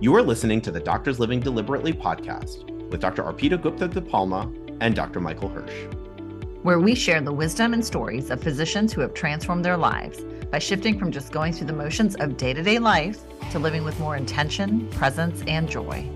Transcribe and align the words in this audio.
You 0.00 0.14
are 0.14 0.22
listening 0.22 0.60
to 0.60 0.70
the 0.70 0.78
Doctors 0.78 1.18
Living 1.18 1.40
Deliberately 1.40 1.92
podcast 1.92 2.70
with 2.88 3.00
Dr. 3.00 3.24
Arpita 3.24 3.60
Gupta 3.60 3.88
De 3.88 4.00
Palma 4.00 4.48
and 4.80 4.94
Dr. 4.94 5.18
Michael 5.18 5.48
Hersh, 5.48 5.92
where 6.62 6.78
we 6.78 6.94
share 6.94 7.20
the 7.20 7.32
wisdom 7.32 7.74
and 7.74 7.84
stories 7.84 8.30
of 8.30 8.40
physicians 8.40 8.92
who 8.92 9.00
have 9.00 9.12
transformed 9.12 9.64
their 9.64 9.76
lives 9.76 10.20
by 10.52 10.60
shifting 10.60 10.96
from 10.96 11.10
just 11.10 11.32
going 11.32 11.52
through 11.52 11.66
the 11.66 11.72
motions 11.72 12.14
of 12.14 12.36
day 12.36 12.54
to 12.54 12.62
day 12.62 12.78
life 12.78 13.18
to 13.50 13.58
living 13.58 13.82
with 13.82 13.98
more 13.98 14.16
intention, 14.16 14.88
presence, 14.90 15.42
and 15.48 15.68
joy. 15.68 16.08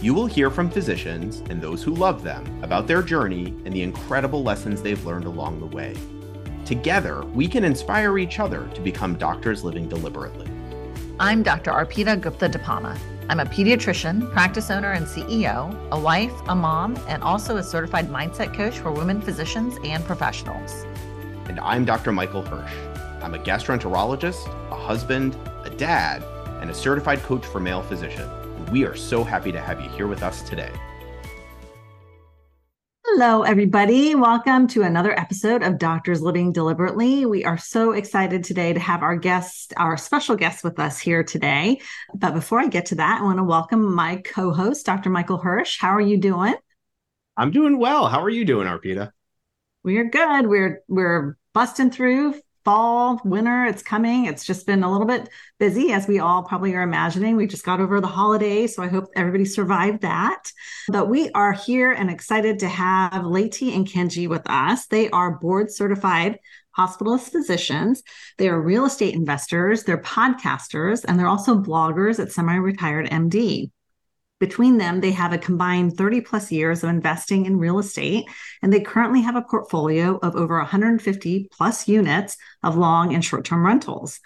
You 0.00 0.14
will 0.14 0.26
hear 0.26 0.48
from 0.48 0.70
physicians 0.70 1.42
and 1.50 1.60
those 1.60 1.82
who 1.82 1.96
love 1.96 2.22
them 2.22 2.62
about 2.62 2.86
their 2.86 3.02
journey 3.02 3.46
and 3.64 3.74
the 3.74 3.82
incredible 3.82 4.44
lessons 4.44 4.80
they've 4.80 5.04
learned 5.04 5.24
along 5.24 5.58
the 5.58 5.66
way. 5.66 5.96
Together, 6.64 7.24
we 7.34 7.48
can 7.48 7.64
inspire 7.64 8.16
each 8.18 8.38
other 8.38 8.70
to 8.76 8.80
become 8.80 9.16
doctors 9.16 9.64
living 9.64 9.88
deliberately. 9.88 10.51
I'm 11.20 11.42
Dr. 11.42 11.72
Arpita 11.72 12.18
Gupta 12.18 12.48
DePalma. 12.48 12.98
I'm 13.28 13.38
a 13.38 13.44
pediatrician, 13.44 14.32
practice 14.32 14.70
owner, 14.70 14.92
and 14.92 15.06
CEO, 15.06 15.76
a 15.90 16.00
wife, 16.00 16.32
a 16.48 16.54
mom, 16.54 16.96
and 17.06 17.22
also 17.22 17.58
a 17.58 17.62
certified 17.62 18.08
mindset 18.08 18.56
coach 18.56 18.78
for 18.78 18.90
women 18.90 19.20
physicians 19.20 19.76
and 19.84 20.02
professionals. 20.04 20.84
And 21.48 21.60
I'm 21.60 21.84
Dr. 21.84 22.12
Michael 22.12 22.42
Hersh. 22.42 22.72
I'm 23.22 23.34
a 23.34 23.38
gastroenterologist, 23.38 24.48
a 24.70 24.74
husband, 24.74 25.36
a 25.64 25.70
dad, 25.70 26.24
and 26.62 26.70
a 26.70 26.74
certified 26.74 27.22
coach 27.22 27.44
for 27.44 27.60
male 27.60 27.82
physicians. 27.82 28.30
We 28.70 28.84
are 28.84 28.96
so 28.96 29.22
happy 29.22 29.52
to 29.52 29.60
have 29.60 29.82
you 29.82 29.90
here 29.90 30.06
with 30.06 30.22
us 30.22 30.42
today. 30.42 30.72
Hello, 33.14 33.42
everybody. 33.42 34.14
Welcome 34.14 34.66
to 34.68 34.84
another 34.84 35.12
episode 35.20 35.62
of 35.62 35.78
Doctors 35.78 36.22
Living 36.22 36.50
Deliberately. 36.50 37.26
We 37.26 37.44
are 37.44 37.58
so 37.58 37.92
excited 37.92 38.42
today 38.42 38.72
to 38.72 38.80
have 38.80 39.02
our 39.02 39.16
guest, 39.16 39.74
our 39.76 39.98
special 39.98 40.34
guest 40.34 40.64
with 40.64 40.78
us 40.78 40.98
here 40.98 41.22
today. 41.22 41.82
But 42.14 42.32
before 42.32 42.58
I 42.58 42.68
get 42.68 42.86
to 42.86 42.94
that, 42.94 43.20
I 43.20 43.22
want 43.22 43.36
to 43.36 43.44
welcome 43.44 43.94
my 43.94 44.16
co 44.24 44.50
host, 44.50 44.86
Dr. 44.86 45.10
Michael 45.10 45.38
Hersh. 45.38 45.78
How 45.78 45.90
are 45.90 46.00
you 46.00 46.16
doing? 46.16 46.54
I'm 47.36 47.50
doing 47.50 47.78
well. 47.78 48.08
How 48.08 48.22
are 48.22 48.30
you 48.30 48.46
doing, 48.46 48.66
Arpita? 48.66 49.10
We're 49.82 50.08
good. 50.08 50.46
We're 50.46 50.80
we're 50.88 51.36
busting 51.52 51.90
through 51.90 52.40
fall, 52.64 53.20
winter, 53.24 53.64
it's 53.64 53.82
coming. 53.82 54.26
It's 54.26 54.44
just 54.44 54.66
been 54.66 54.82
a 54.82 54.90
little 54.90 55.06
bit 55.06 55.28
busy, 55.58 55.92
as 55.92 56.06
we 56.06 56.18
all 56.18 56.42
probably 56.42 56.74
are 56.74 56.82
imagining. 56.82 57.36
We 57.36 57.46
just 57.46 57.64
got 57.64 57.80
over 57.80 58.00
the 58.00 58.06
holiday, 58.06 58.66
so 58.66 58.82
I 58.82 58.88
hope 58.88 59.06
everybody 59.16 59.44
survived 59.44 60.02
that. 60.02 60.50
But 60.88 61.08
we 61.08 61.30
are 61.30 61.52
here 61.52 61.92
and 61.92 62.10
excited 62.10 62.58
to 62.60 62.68
have 62.68 63.24
Leti 63.24 63.74
and 63.74 63.86
Kenji 63.86 64.28
with 64.28 64.42
us. 64.46 64.86
They 64.86 65.10
are 65.10 65.38
board 65.38 65.70
certified 65.70 66.38
hospitalist 66.76 67.30
physicians. 67.30 68.02
They 68.38 68.48
are 68.48 68.60
real 68.60 68.86
estate 68.86 69.14
investors, 69.14 69.84
they're 69.84 70.00
podcasters, 70.00 71.04
and 71.06 71.18
they're 71.18 71.26
also 71.26 71.56
bloggers 71.56 72.18
at 72.18 72.32
Semi 72.32 72.56
Retired 72.56 73.08
MD. 73.10 73.70
Between 74.42 74.76
them, 74.76 75.00
they 75.00 75.12
have 75.12 75.32
a 75.32 75.38
combined 75.38 75.96
30 75.96 76.22
plus 76.22 76.50
years 76.50 76.82
of 76.82 76.90
investing 76.90 77.46
in 77.46 77.60
real 77.60 77.78
estate, 77.78 78.24
and 78.60 78.72
they 78.72 78.80
currently 78.80 79.20
have 79.20 79.36
a 79.36 79.42
portfolio 79.42 80.18
of 80.20 80.34
over 80.34 80.58
150 80.58 81.48
plus 81.52 81.86
units 81.86 82.36
of 82.64 82.76
long 82.76 83.14
and 83.14 83.24
short 83.24 83.44
term 83.44 83.64
rentals. 83.64 84.18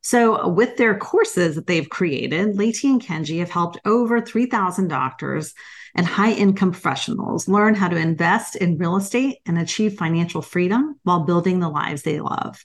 So, 0.00 0.48
with 0.48 0.76
their 0.76 0.98
courses 0.98 1.54
that 1.54 1.68
they've 1.68 1.88
created, 1.88 2.56
Leti 2.56 2.88
and 2.88 3.00
Kenji 3.00 3.38
have 3.38 3.50
helped 3.50 3.78
over 3.84 4.20
3,000 4.20 4.88
doctors 4.88 5.54
and 5.94 6.04
high 6.04 6.32
income 6.32 6.72
professionals 6.72 7.46
learn 7.46 7.76
how 7.76 7.86
to 7.86 7.96
invest 7.96 8.56
in 8.56 8.76
real 8.76 8.96
estate 8.96 9.38
and 9.46 9.56
achieve 9.56 9.96
financial 9.96 10.42
freedom 10.42 10.98
while 11.04 11.26
building 11.26 11.60
the 11.60 11.68
lives 11.68 12.02
they 12.02 12.18
love. 12.18 12.64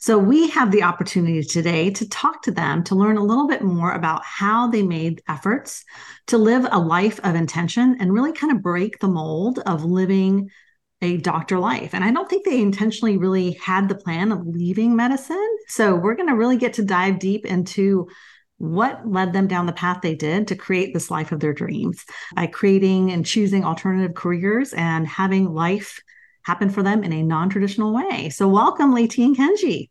So 0.00 0.18
we 0.18 0.48
have 0.50 0.70
the 0.70 0.84
opportunity 0.84 1.42
today 1.42 1.90
to 1.90 2.08
talk 2.08 2.42
to 2.42 2.50
them 2.50 2.84
to 2.84 2.94
learn 2.94 3.16
a 3.16 3.24
little 3.24 3.48
bit 3.48 3.62
more 3.62 3.92
about 3.92 4.24
how 4.24 4.68
they 4.68 4.82
made 4.82 5.22
efforts 5.28 5.84
to 6.28 6.38
live 6.38 6.66
a 6.70 6.78
life 6.78 7.18
of 7.24 7.34
intention 7.34 7.96
and 8.00 8.12
really 8.12 8.32
kind 8.32 8.52
of 8.52 8.62
break 8.62 8.98
the 8.98 9.08
mold 9.08 9.58
of 9.60 9.84
living 9.84 10.50
a 11.00 11.16
doctor 11.18 11.58
life. 11.58 11.94
And 11.94 12.04
I 12.04 12.10
don't 12.10 12.28
think 12.28 12.44
they 12.44 12.60
intentionally 12.60 13.18
really 13.18 13.52
had 13.52 13.88
the 13.88 13.94
plan 13.94 14.32
of 14.32 14.46
leaving 14.46 14.96
medicine. 14.96 15.56
So 15.68 15.94
we're 15.94 16.16
going 16.16 16.28
to 16.28 16.34
really 16.34 16.56
get 16.56 16.74
to 16.74 16.84
dive 16.84 17.18
deep 17.18 17.46
into 17.46 18.08
what 18.58 19.08
led 19.08 19.32
them 19.32 19.46
down 19.46 19.66
the 19.66 19.72
path 19.72 20.00
they 20.02 20.16
did 20.16 20.48
to 20.48 20.56
create 20.56 20.92
this 20.92 21.10
life 21.10 21.30
of 21.30 21.40
their 21.40 21.52
dreams 21.52 22.04
by 22.34 22.46
creating 22.48 23.12
and 23.12 23.24
choosing 23.24 23.64
alternative 23.64 24.14
careers 24.14 24.72
and 24.72 25.06
having 25.06 25.54
life 25.54 26.02
happen 26.48 26.70
for 26.70 26.82
them 26.82 27.04
in 27.04 27.12
a 27.12 27.22
non-traditional 27.22 27.92
way. 27.92 28.30
So 28.30 28.48
welcome, 28.48 28.94
Leti 28.94 29.22
and 29.22 29.36
Kenji. 29.36 29.90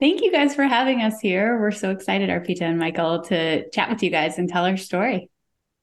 Thank 0.00 0.22
you 0.22 0.32
guys 0.32 0.54
for 0.54 0.64
having 0.64 1.02
us 1.02 1.20
here. 1.20 1.60
We're 1.60 1.70
so 1.70 1.90
excited, 1.90 2.30
Arpita 2.30 2.62
and 2.62 2.78
Michael, 2.78 3.20
to 3.24 3.68
chat 3.68 3.90
with 3.90 4.02
you 4.02 4.08
guys 4.08 4.38
and 4.38 4.48
tell 4.48 4.64
our 4.64 4.78
story. 4.78 5.28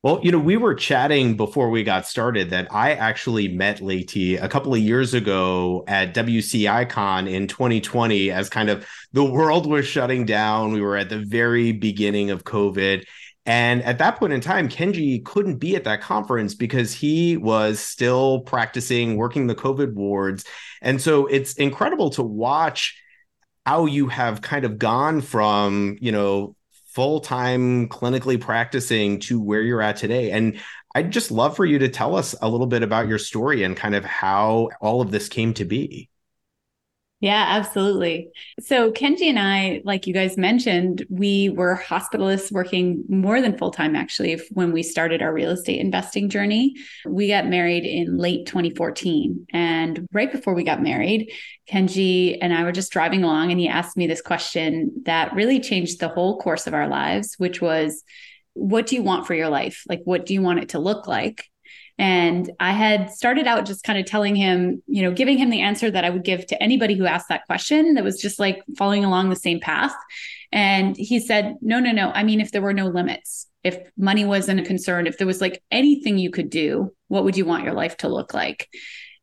Well, 0.01 0.19
you 0.23 0.31
know, 0.31 0.39
we 0.39 0.57
were 0.57 0.73
chatting 0.73 1.37
before 1.37 1.69
we 1.69 1.83
got 1.83 2.07
started 2.07 2.49
that 2.49 2.73
I 2.73 2.93
actually 2.93 3.49
met 3.49 3.81
Leti 3.81 4.37
a 4.37 4.49
couple 4.49 4.73
of 4.73 4.79
years 4.79 5.13
ago 5.13 5.83
at 5.87 6.15
WCICon 6.15 7.29
in 7.29 7.47
2020 7.47 8.31
as 8.31 8.49
kind 8.49 8.71
of 8.71 8.87
the 9.13 9.23
world 9.23 9.67
was 9.67 9.85
shutting 9.85 10.25
down. 10.25 10.71
We 10.71 10.81
were 10.81 10.97
at 10.97 11.09
the 11.09 11.19
very 11.19 11.71
beginning 11.71 12.31
of 12.31 12.45
COVID. 12.45 13.03
And 13.49 13.81
at 13.81 13.97
that 13.97 14.19
point 14.19 14.31
in 14.31 14.41
time, 14.41 14.69
Kenji 14.69 15.25
couldn't 15.25 15.55
be 15.55 15.75
at 15.75 15.85
that 15.85 16.01
conference 16.01 16.53
because 16.53 16.93
he 16.93 17.35
was 17.35 17.79
still 17.79 18.41
practicing, 18.41 19.17
working 19.17 19.47
the 19.47 19.55
COVID 19.55 19.95
wards. 19.95 20.45
And 20.83 21.01
so 21.01 21.25
it's 21.25 21.53
incredible 21.53 22.11
to 22.11 22.21
watch 22.21 23.01
how 23.65 23.87
you 23.87 24.07
have 24.07 24.43
kind 24.43 24.65
of 24.65 24.77
gone 24.77 25.21
from, 25.21 25.97
you 25.99 26.11
know, 26.11 26.55
full 26.93 27.21
time 27.21 27.89
clinically 27.89 28.39
practicing 28.39 29.19
to 29.21 29.41
where 29.41 29.63
you're 29.63 29.81
at 29.81 29.95
today. 29.95 30.29
And 30.29 30.61
I'd 30.93 31.09
just 31.09 31.31
love 31.31 31.55
for 31.55 31.65
you 31.65 31.79
to 31.79 31.89
tell 31.89 32.15
us 32.15 32.35
a 32.43 32.47
little 32.47 32.67
bit 32.67 32.83
about 32.83 33.07
your 33.07 33.17
story 33.17 33.63
and 33.63 33.75
kind 33.75 33.95
of 33.95 34.05
how 34.05 34.69
all 34.79 35.01
of 35.01 35.09
this 35.09 35.27
came 35.27 35.55
to 35.55 35.65
be. 35.65 36.07
Yeah, 37.21 37.45
absolutely. 37.49 38.29
So, 38.61 38.93
Kenji 38.93 39.23
and 39.23 39.37
I, 39.37 39.81
like 39.83 40.07
you 40.07 40.13
guys 40.13 40.37
mentioned, 40.37 41.05
we 41.09 41.49
were 41.49 41.75
hospitalists 41.75 42.49
working 42.49 43.03
more 43.09 43.41
than 43.41 43.57
full 43.57 43.71
time 43.71 43.93
actually 43.93 44.39
when 44.51 44.71
we 44.71 44.83
started 44.83 45.21
our 45.21 45.33
real 45.33 45.51
estate 45.51 45.81
investing 45.81 46.29
journey. 46.29 46.75
We 47.05 47.27
got 47.27 47.45
married 47.47 47.83
in 47.83 48.17
late 48.17 48.45
2014. 48.45 49.47
And 49.51 50.07
right 50.13 50.31
before 50.31 50.53
we 50.53 50.63
got 50.63 50.81
married, 50.81 51.33
Kenji 51.69 52.37
and 52.41 52.53
I 52.53 52.63
were 52.63 52.71
just 52.71 52.93
driving 52.93 53.25
along 53.25 53.51
and 53.51 53.59
he 53.59 53.67
asked 53.67 53.97
me 53.97 54.07
this 54.07 54.21
question 54.21 54.89
that 55.03 55.33
really 55.33 55.59
changed 55.59 55.99
the 55.99 56.07
whole 56.07 56.39
course 56.39 56.67
of 56.67 56.73
our 56.73 56.87
lives, 56.87 57.35
which 57.37 57.59
was, 57.59 58.01
What 58.53 58.87
do 58.87 58.95
you 58.95 59.03
want 59.03 59.27
for 59.27 59.33
your 59.33 59.49
life? 59.49 59.83
Like, 59.89 60.01
what 60.05 60.25
do 60.25 60.33
you 60.33 60.41
want 60.41 60.59
it 60.59 60.69
to 60.69 60.79
look 60.79 61.05
like? 61.05 61.49
And 61.99 62.49
I 62.61 62.71
had 62.71 63.11
started 63.11 63.45
out 63.45 63.65
just 63.65 63.83
kind 63.83 63.99
of 63.99 64.05
telling 64.05 64.33
him, 64.33 64.81
you 64.87 65.01
know, 65.01 65.11
giving 65.11 65.37
him 65.37 65.49
the 65.49 65.59
answer 65.59 65.91
that 65.91 66.05
I 66.05 66.09
would 66.09 66.23
give 66.23 66.47
to 66.47 66.63
anybody 66.63 66.95
who 66.95 67.05
asked 67.05 67.27
that 67.27 67.45
question 67.45 67.95
that 67.95 68.05
was 68.05 68.21
just 68.21 68.39
like 68.39 68.63
following 68.77 69.03
along 69.03 69.29
the 69.29 69.35
same 69.35 69.59
path. 69.59 69.93
And 70.53 70.95
he 70.95 71.19
said, 71.19 71.55
no, 71.61 71.81
no, 71.81 71.91
no. 71.91 72.09
I 72.11 72.23
mean, 72.23 72.39
if 72.39 72.53
there 72.53 72.61
were 72.61 72.73
no 72.73 72.87
limits, 72.87 73.47
if 73.65 73.77
money 73.97 74.23
wasn't 74.23 74.61
a 74.61 74.63
concern, 74.63 75.07
if 75.07 75.17
there 75.17 75.27
was 75.27 75.41
like 75.41 75.61
anything 75.71 76.17
you 76.17 76.31
could 76.31 76.49
do, 76.49 76.93
what 77.09 77.25
would 77.25 77.35
you 77.35 77.43
want 77.43 77.65
your 77.65 77.73
life 77.73 77.97
to 77.97 78.07
look 78.07 78.33
like? 78.33 78.69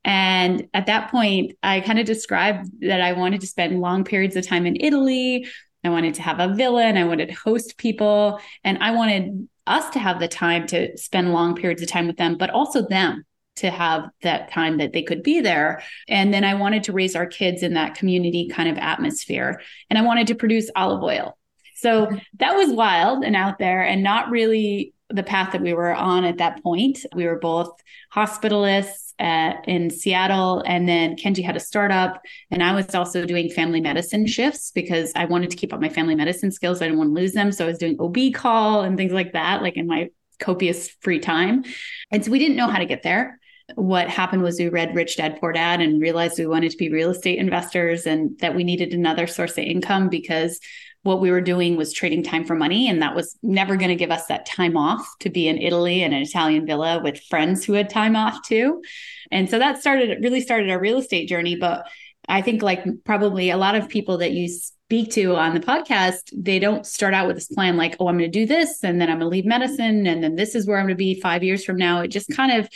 And 0.04 0.68
at 0.74 0.86
that 0.86 1.10
point, 1.10 1.52
I 1.62 1.80
kind 1.80 1.98
of 1.98 2.04
described 2.04 2.68
that 2.82 3.00
I 3.00 3.14
wanted 3.14 3.40
to 3.40 3.46
spend 3.46 3.80
long 3.80 4.04
periods 4.04 4.36
of 4.36 4.46
time 4.46 4.66
in 4.66 4.76
Italy. 4.78 5.48
I 5.82 5.88
wanted 5.88 6.14
to 6.16 6.22
have 6.22 6.40
a 6.40 6.54
villa 6.54 6.84
and 6.84 6.98
I 6.98 7.04
wanted 7.04 7.28
to 7.28 7.34
host 7.34 7.78
people. 7.78 8.38
And 8.62 8.78
I 8.82 8.90
wanted 8.90 9.48
us 9.66 9.90
to 9.90 9.98
have 9.98 10.20
the 10.20 10.28
time 10.28 10.66
to 10.68 10.96
spend 10.96 11.32
long 11.32 11.54
periods 11.54 11.82
of 11.82 11.88
time 11.88 12.06
with 12.06 12.16
them, 12.16 12.36
but 12.36 12.50
also 12.50 12.86
them 12.86 13.24
to 13.56 13.70
have 13.70 14.10
that 14.22 14.50
time 14.50 14.78
that 14.78 14.92
they 14.92 15.02
could 15.02 15.22
be 15.22 15.40
there. 15.40 15.82
And 16.08 16.32
then 16.32 16.44
I 16.44 16.54
wanted 16.54 16.84
to 16.84 16.92
raise 16.92 17.16
our 17.16 17.26
kids 17.26 17.62
in 17.62 17.74
that 17.74 17.94
community 17.94 18.48
kind 18.48 18.68
of 18.68 18.76
atmosphere. 18.78 19.60
And 19.88 19.98
I 19.98 20.02
wanted 20.02 20.26
to 20.28 20.34
produce 20.34 20.70
olive 20.76 21.02
oil. 21.02 21.38
So 21.76 22.06
mm-hmm. 22.06 22.16
that 22.38 22.54
was 22.54 22.70
wild 22.70 23.24
and 23.24 23.34
out 23.34 23.58
there 23.58 23.82
and 23.82 24.02
not 24.02 24.30
really 24.30 24.92
the 25.10 25.22
path 25.22 25.52
that 25.52 25.62
we 25.62 25.72
were 25.72 25.94
on 25.94 26.24
at 26.24 26.38
that 26.38 26.62
point. 26.62 26.98
We 27.14 27.26
were 27.26 27.38
both 27.38 27.80
hospitalists 28.14 29.12
at, 29.18 29.66
in 29.68 29.90
Seattle. 29.90 30.62
And 30.66 30.88
then 30.88 31.16
Kenji 31.16 31.44
had 31.44 31.56
a 31.56 31.60
startup. 31.60 32.20
And 32.50 32.62
I 32.62 32.74
was 32.74 32.94
also 32.94 33.24
doing 33.24 33.50
family 33.50 33.80
medicine 33.80 34.26
shifts 34.26 34.72
because 34.72 35.12
I 35.14 35.24
wanted 35.26 35.50
to 35.50 35.56
keep 35.56 35.72
up 35.72 35.80
my 35.80 35.88
family 35.88 36.14
medicine 36.14 36.50
skills. 36.50 36.82
I 36.82 36.86
didn't 36.86 36.98
want 36.98 37.10
to 37.10 37.20
lose 37.20 37.32
them. 37.32 37.52
So 37.52 37.64
I 37.64 37.68
was 37.68 37.78
doing 37.78 37.96
OB 38.00 38.34
call 38.34 38.82
and 38.82 38.96
things 38.96 39.12
like 39.12 39.32
that, 39.32 39.62
like 39.62 39.76
in 39.76 39.86
my 39.86 40.10
copious 40.38 40.88
free 41.00 41.20
time. 41.20 41.64
And 42.10 42.24
so 42.24 42.30
we 42.30 42.38
didn't 42.38 42.56
know 42.56 42.68
how 42.68 42.78
to 42.78 42.86
get 42.86 43.02
there. 43.02 43.38
What 43.74 44.08
happened 44.08 44.42
was 44.42 44.60
we 44.60 44.68
read 44.68 44.94
Rich 44.94 45.16
Dad 45.16 45.38
Poor 45.40 45.52
Dad 45.52 45.80
and 45.80 46.00
realized 46.00 46.38
we 46.38 46.46
wanted 46.46 46.70
to 46.70 46.76
be 46.76 46.88
real 46.88 47.10
estate 47.10 47.38
investors 47.38 48.06
and 48.06 48.38
that 48.38 48.54
we 48.54 48.62
needed 48.62 48.92
another 48.92 49.26
source 49.26 49.52
of 49.52 49.64
income 49.64 50.08
because 50.08 50.60
what 51.06 51.20
we 51.20 51.30
were 51.30 51.40
doing 51.40 51.76
was 51.76 51.92
trading 51.92 52.22
time 52.22 52.44
for 52.44 52.54
money 52.54 52.88
and 52.88 53.00
that 53.00 53.14
was 53.14 53.38
never 53.42 53.76
going 53.76 53.88
to 53.88 53.96
give 53.96 54.10
us 54.10 54.26
that 54.26 54.46
time 54.46 54.76
off 54.76 55.06
to 55.20 55.30
be 55.30 55.48
in 55.48 55.58
Italy 55.58 56.02
in 56.02 56.12
an 56.12 56.22
Italian 56.22 56.66
villa 56.66 57.00
with 57.02 57.22
friends 57.24 57.64
who 57.64 57.72
had 57.72 57.88
time 57.88 58.16
off 58.16 58.42
too. 58.42 58.82
And 59.30 59.48
so 59.48 59.58
that 59.58 59.80
started 59.80 60.22
really 60.22 60.40
started 60.40 60.70
our 60.70 60.80
real 60.80 60.98
estate 60.98 61.28
journey 61.28 61.56
but 61.56 61.86
I 62.28 62.42
think 62.42 62.62
like 62.62 62.84
probably 63.04 63.50
a 63.50 63.56
lot 63.56 63.76
of 63.76 63.88
people 63.88 64.18
that 64.18 64.32
you 64.32 64.48
speak 64.48 65.10
to 65.12 65.36
on 65.36 65.54
the 65.54 65.60
podcast, 65.60 66.30
they 66.32 66.58
don't 66.58 66.86
start 66.86 67.14
out 67.14 67.26
with 67.26 67.36
this 67.36 67.48
plan 67.48 67.76
like, 67.76 67.96
oh, 67.98 68.08
I'm 68.08 68.18
going 68.18 68.30
to 68.30 68.38
do 68.38 68.46
this 68.46 68.82
and 68.82 69.00
then 69.00 69.08
I'm 69.08 69.18
going 69.18 69.30
to 69.30 69.34
leave 69.34 69.44
medicine 69.44 70.06
and 70.06 70.22
then 70.22 70.36
this 70.36 70.54
is 70.54 70.66
where 70.66 70.78
I'm 70.78 70.86
going 70.86 70.94
to 70.94 70.98
be 70.98 71.20
five 71.20 71.42
years 71.42 71.64
from 71.64 71.76
now. 71.76 72.00
It 72.00 72.08
just 72.08 72.28
kind 72.30 72.52
of 72.52 72.68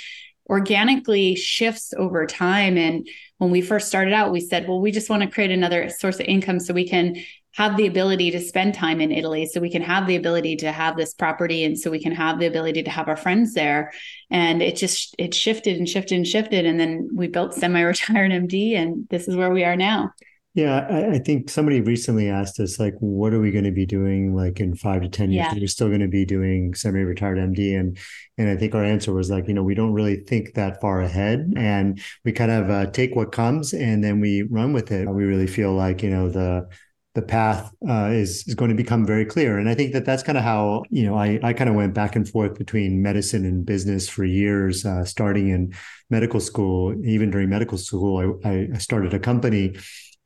organically 0.49 1.37
shifts 1.37 1.95
over 1.97 2.27
time. 2.27 2.77
And 2.77 3.09
when 3.39 3.51
we 3.51 3.61
first 3.61 3.89
started 3.89 4.13
out, 4.13 4.33
we 4.33 4.41
said, 4.41 4.67
well, 4.69 4.81
we 4.81 4.91
just 4.91 5.09
want 5.09 5.23
to 5.23 5.31
create 5.31 5.53
another 5.53 5.89
source 5.89 6.19
of 6.19 6.27
income 6.27 6.59
so 6.59 6.75
we 6.75 6.89
can 6.89 7.23
have 7.57 7.77
the 7.77 7.87
ability 7.87 8.31
to 8.31 8.41
spend 8.41 8.75
time 8.75 9.01
in 9.01 9.11
Italy, 9.11 9.47
so 9.47 9.61
we 9.61 9.71
can 9.71 9.83
have 9.83 10.07
the 10.07 10.17
ability 10.17 10.57
to 10.57 10.71
have 10.71 10.97
this 10.97 11.15
property, 11.15 11.65
and 11.65 11.79
so 11.79 11.91
we 11.91 12.03
can 12.03 12.13
have 12.13 12.39
the 12.39 12.47
ability 12.47 12.83
to 12.85 12.91
have 12.91 13.09
our 13.09 13.17
friends 13.17 13.55
there. 13.55 13.93
And 14.31 14.63
it 14.63 14.77
just 14.77 15.15
it 15.19 15.35
shifted 15.35 15.77
and 15.77 15.89
shifted 15.89 16.15
and 16.17 16.27
shifted, 16.27 16.67
and 16.67 16.79
then 16.79 17.09
we 17.13 17.27
built 17.27 17.55
semi-retired 17.55 18.31
MD, 18.33 18.77
and 18.77 19.07
this 19.11 19.27
is 19.27 19.37
where 19.37 19.51
we 19.51 19.65
are 19.65 19.77
now. 19.77 20.11
Yeah, 20.53 20.85
I, 20.91 21.15
I, 21.15 21.19
think 21.21 21.49
somebody 21.49 21.81
recently 21.81 22.29
asked 22.29 22.59
us, 22.59 22.81
like, 22.81 22.95
what 22.99 23.33
are 23.33 23.41
we 23.41 23.53
going 23.53 23.65
to 23.65 23.71
be 23.71 23.87
doing, 23.87 24.35
like, 24.35 24.59
in 24.59 24.75
five 24.75 25.03
to 25.03 25.09
ten 25.09 25.31
years? 25.31 25.47
Yeah. 25.53 25.55
We're 25.55 25.69
still 25.69 25.87
going 25.87 26.01
to 26.01 26.09
be 26.09 26.25
doing 26.25 26.75
semi-retired 26.75 27.39
MD, 27.39 27.79
and 27.79 27.97
and 28.37 28.49
I 28.49 28.57
think 28.57 28.75
our 28.75 28.85
answer 28.85 29.13
was 29.13 29.31
like, 29.31 29.47
you 29.47 29.55
know, 29.55 29.63
we 29.63 29.75
don't 29.75 29.93
really 29.93 30.17
think 30.17 30.55
that 30.55 30.81
far 30.81 31.03
ahead, 31.03 31.53
and 31.57 32.01
we 32.25 32.33
kind 32.33 32.51
of 32.51 32.69
uh, 32.69 32.87
take 32.87 33.15
what 33.15 33.31
comes 33.31 33.73
and 33.75 34.03
then 34.03 34.19
we 34.21 34.43
run 34.43 34.73
with 34.73 34.91
it. 34.91 35.09
We 35.09 35.25
really 35.25 35.47
feel 35.47 35.73
like, 35.73 36.03
you 36.03 36.11
know, 36.11 36.29
the 36.29 36.69
the 37.15 37.23
path 37.23 37.73
uh, 37.89 38.11
is 38.13 38.47
is 38.47 38.55
going 38.55 38.71
to 38.71 38.77
become 38.77 39.05
very 39.05 39.25
clear. 39.25 39.59
And 39.59 39.69
I 39.69 39.75
think 39.75 39.93
that 39.93 40.05
that's 40.05 40.23
kind 40.23 40.39
of 40.39 40.45
how 40.45 40.85
you 40.91 41.05
know 41.05 41.17
I 41.17 41.39
I 41.43 41.53
kind 41.53 41.69
of 41.69 41.77
went 41.77 41.95
back 41.95 42.17
and 42.17 42.29
forth 42.29 42.57
between 42.57 43.03
medicine 43.03 43.45
and 43.45 43.67
business 43.67 44.09
for 44.09 44.25
years, 44.25 44.85
uh, 44.85 45.05
starting 45.05 45.49
in 45.49 45.75
medical 46.09 46.41
school. 46.41 46.95
Even 47.05 47.31
during 47.31 47.49
medical 47.49 47.79
school, 47.79 48.39
I, 48.45 48.69
I 48.75 48.79
started 48.79 49.15
a 49.15 49.19
company 49.19 49.75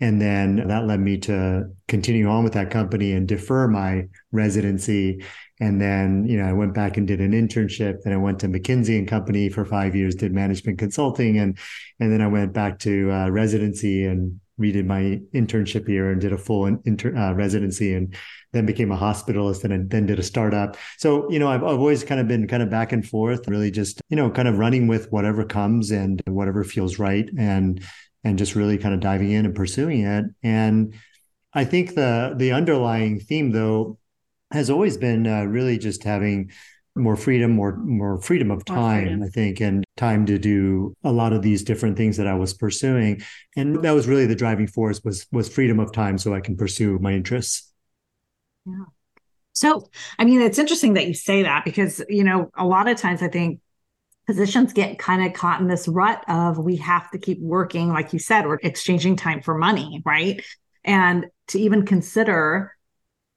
and 0.00 0.20
then 0.20 0.68
that 0.68 0.86
led 0.86 1.00
me 1.00 1.18
to 1.18 1.70
continue 1.86 2.28
on 2.28 2.42
with 2.42 2.54
that 2.54 2.70
company 2.70 3.12
and 3.12 3.28
defer 3.28 3.68
my 3.68 4.08
residency. 4.32 5.24
And 5.60 5.80
then, 5.80 6.26
you 6.26 6.36
know, 6.36 6.44
I 6.44 6.52
went 6.52 6.74
back 6.74 6.96
and 6.96 7.06
did 7.06 7.20
an 7.20 7.30
internship. 7.30 8.02
Then 8.02 8.12
I 8.12 8.16
went 8.16 8.40
to 8.40 8.48
McKinsey 8.48 8.98
and 8.98 9.06
Company 9.06 9.48
for 9.48 9.64
five 9.64 9.94
years, 9.94 10.16
did 10.16 10.32
management 10.32 10.78
consulting, 10.78 11.38
and 11.38 11.56
and 12.00 12.12
then 12.12 12.20
I 12.20 12.26
went 12.26 12.52
back 12.52 12.80
to 12.80 13.10
uh, 13.12 13.28
residency 13.30 14.04
and 14.04 14.40
redid 14.60 14.86
my 14.86 15.20
internship 15.34 15.86
here 15.86 16.10
and 16.10 16.20
did 16.20 16.32
a 16.32 16.38
full 16.38 16.66
inter, 16.66 17.14
uh, 17.16 17.32
residency 17.32 17.94
and 17.94 18.14
then 18.52 18.66
became 18.66 18.92
a 18.92 18.96
hospitalist 18.96 19.64
and 19.64 19.90
then 19.90 20.06
did 20.06 20.18
a 20.18 20.22
startup. 20.22 20.76
So, 20.98 21.28
you 21.30 21.38
know, 21.38 21.48
I've, 21.48 21.64
I've 21.64 21.78
always 21.78 22.04
kind 22.04 22.20
of 22.20 22.28
been 22.28 22.46
kind 22.46 22.62
of 22.62 22.70
back 22.70 22.92
and 22.92 23.06
forth, 23.06 23.48
really 23.48 23.70
just, 23.70 24.00
you 24.10 24.16
know, 24.16 24.30
kind 24.30 24.48
of 24.48 24.58
running 24.58 24.86
with 24.86 25.10
whatever 25.10 25.44
comes 25.44 25.90
and 25.90 26.22
whatever 26.26 26.62
feels 26.62 26.98
right. 26.98 27.28
And 27.36 27.82
and 28.24 28.38
just 28.38 28.54
really 28.54 28.78
kind 28.78 28.94
of 28.94 29.00
diving 29.00 29.30
in 29.30 29.44
and 29.44 29.54
pursuing 29.54 30.00
it. 30.00 30.24
And 30.42 30.94
I 31.52 31.64
think 31.64 31.94
the 31.94 32.34
the 32.36 32.52
underlying 32.52 33.20
theme 33.20 33.50
though 33.52 33.98
has 34.50 34.70
always 34.70 34.96
been 34.96 35.26
uh, 35.26 35.44
really 35.44 35.78
just 35.78 36.02
having 36.04 36.50
more 36.96 37.16
freedom, 37.16 37.52
more 37.52 37.76
more 37.76 38.18
freedom 38.20 38.50
of 38.50 38.64
time, 38.64 39.04
freedom. 39.04 39.22
I 39.22 39.28
think, 39.28 39.60
and 39.60 39.84
time 39.96 40.26
to 40.26 40.38
do 40.38 40.94
a 41.04 41.12
lot 41.12 41.32
of 41.32 41.42
these 41.42 41.62
different 41.62 41.96
things 41.96 42.16
that 42.16 42.26
I 42.26 42.34
was 42.34 42.54
pursuing. 42.54 43.22
And 43.56 43.82
that 43.82 43.92
was 43.92 44.06
really 44.06 44.26
the 44.26 44.34
driving 44.34 44.66
force 44.66 45.00
was 45.04 45.26
was 45.32 45.48
freedom 45.48 45.80
of 45.80 45.92
time 45.92 46.18
so 46.18 46.34
I 46.34 46.40
can 46.40 46.56
pursue 46.56 46.98
my 47.00 47.12
interests. 47.12 47.72
Yeah. 48.66 48.84
So, 49.52 49.88
I 50.18 50.24
mean, 50.24 50.40
it's 50.40 50.58
interesting 50.58 50.94
that 50.94 51.06
you 51.06 51.14
say 51.14 51.44
that 51.44 51.64
because, 51.64 52.02
you 52.08 52.24
know, 52.24 52.50
a 52.56 52.64
lot 52.64 52.88
of 52.88 52.96
times 52.96 53.22
I 53.22 53.28
think 53.28 53.60
Positions 54.26 54.72
get 54.72 54.98
kind 54.98 55.24
of 55.26 55.34
caught 55.34 55.60
in 55.60 55.68
this 55.68 55.86
rut 55.86 56.24
of 56.28 56.56
we 56.56 56.76
have 56.76 57.10
to 57.10 57.18
keep 57.18 57.38
working 57.42 57.90
like 57.90 58.14
you 58.14 58.18
said 58.18 58.46
we're 58.46 58.58
exchanging 58.62 59.16
time 59.16 59.42
for 59.42 59.54
money 59.54 60.00
right 60.06 60.42
and 60.82 61.26
to 61.48 61.58
even 61.60 61.84
consider 61.84 62.73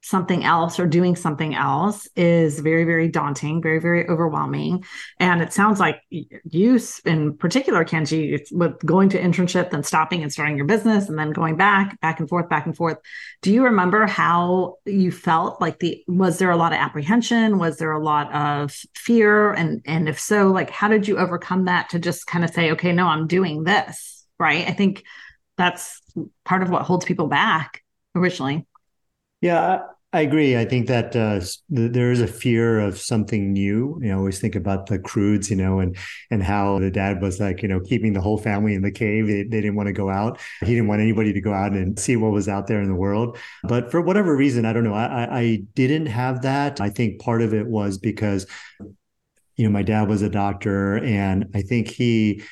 something 0.02 0.44
else 0.46 0.80
or 0.80 0.86
doing 0.88 1.16
something 1.16 1.54
else 1.54 2.08
is 2.16 2.60
very 2.60 2.86
very 2.86 3.08
daunting 3.08 3.62
very 3.62 3.80
very 3.80 4.08
overwhelming. 4.08 4.84
And 5.20 5.42
it 5.42 5.54
sounds 5.54 5.80
like 5.80 6.02
you 6.10 6.80
in 7.06 7.36
particular 7.38 7.84
kenji 7.84 8.40
with 8.52 8.80
going 8.86 9.10
to 9.10 9.22
internship 9.22 9.72
then 9.72 9.84
stopping 9.84 10.22
and 10.22 10.32
starting 10.32 10.56
your 10.56 10.66
business 10.66 11.10
and 11.10 11.18
then 11.18 11.32
going 11.32 11.58
back 11.58 12.00
back 12.00 12.20
and 12.20 12.30
forth 12.30 12.48
back 12.50 12.66
and 12.66 12.76
forth. 12.76 12.98
Do 13.42 13.54
you 13.54 13.64
remember 13.64 14.06
how 14.06 14.76
you 14.86 15.12
felt? 15.12 15.60
Like 15.60 15.80
the 15.80 16.04
was 16.08 16.38
there 16.38 16.52
a 16.52 16.58
lot 16.58 16.74
of 16.74 16.80
apprehension? 16.80 17.58
Was 17.58 17.78
there 17.78 17.92
a 17.92 18.04
lot 18.04 18.34
of 18.34 18.72
fear? 18.96 19.52
And 19.54 19.82
and 19.86 20.08
if 20.08 20.20
so 20.20 20.48
like 20.48 20.70
how 20.70 20.88
did 20.88 21.08
you 21.08 21.18
overcome 21.18 21.66
that 21.66 21.90
to 21.90 22.00
just 22.00 22.28
kind 22.28 22.44
of 22.44 22.52
say 22.52 22.72
okay 22.72 22.92
no 22.92 23.08
i'm 23.08 23.28
doing 23.28 23.64
this 23.64 24.18
right? 24.40 24.68
I 24.68 24.72
think 24.72 25.04
that's 25.58 26.02
part 26.46 26.64
of 26.64 26.70
what 26.70 26.84
holds 26.84 27.06
people 27.06 27.28
back 27.28 27.84
originally 28.16 28.66
yeah 29.42 29.82
I 30.14 30.22
agree. 30.22 30.56
I 30.58 30.64
think 30.64 30.88
that 30.88 31.14
uh, 31.18 31.42
there 31.68 32.14
is 32.14 32.22
a 32.22 32.28
fear 32.28 32.80
of 32.80 32.98
something 32.98 33.52
new. 33.52 34.00
You 34.02 34.08
know, 34.08 34.16
I 34.16 34.18
always 34.18 34.40
think 34.40 34.56
about 34.56 34.86
the 34.86 35.00
Croods, 35.00 35.50
you 35.50 35.58
know, 35.58 35.80
and 35.80 35.98
and 36.32 36.42
how 36.42 36.80
the 36.80 36.90
dad 36.90 37.22
was 37.22 37.42
like, 37.42 37.62
you 37.62 37.68
know, 37.68 37.82
keeping 37.82 38.14
the 38.14 38.22
whole 38.22 38.38
family 38.38 38.74
in 38.74 38.82
the 38.82 38.92
cave. 38.92 39.28
They, 39.28 39.44
they 39.44 39.60
didn't 39.62 39.76
want 39.76 39.88
to 39.88 39.94
go 39.94 40.10
out. 40.10 40.40
He 40.62 40.68
didn't 40.68 40.88
want 40.88 41.02
anybody 41.02 41.34
to 41.34 41.42
go 41.42 41.54
out 41.54 41.74
and 41.74 42.00
see 42.00 42.16
what 42.16 42.32
was 42.32 42.48
out 42.48 42.68
there 42.68 42.82
in 42.82 42.88
the 42.88 42.96
world. 42.96 43.38
But 43.66 43.92
for 43.92 44.00
whatever 44.00 44.34
reason, 44.36 44.66
I 44.66 44.72
don't 44.72 44.86
know. 44.86 44.94
I, 44.94 45.40
I 45.40 45.60
didn't 45.76 46.06
have 46.06 46.42
that. 46.44 46.80
I 46.80 46.90
think 46.90 47.20
part 47.20 47.42
of 47.42 47.54
it 47.54 47.68
was 47.68 47.98
because, 47.98 48.48
you 49.58 49.66
know, 49.66 49.70
my 49.70 49.84
dad 49.84 50.08
was 50.08 50.22
a 50.22 50.30
doctor, 50.30 50.98
and 51.04 51.48
I 51.54 51.64
think 51.64 51.90
he, 51.90 52.44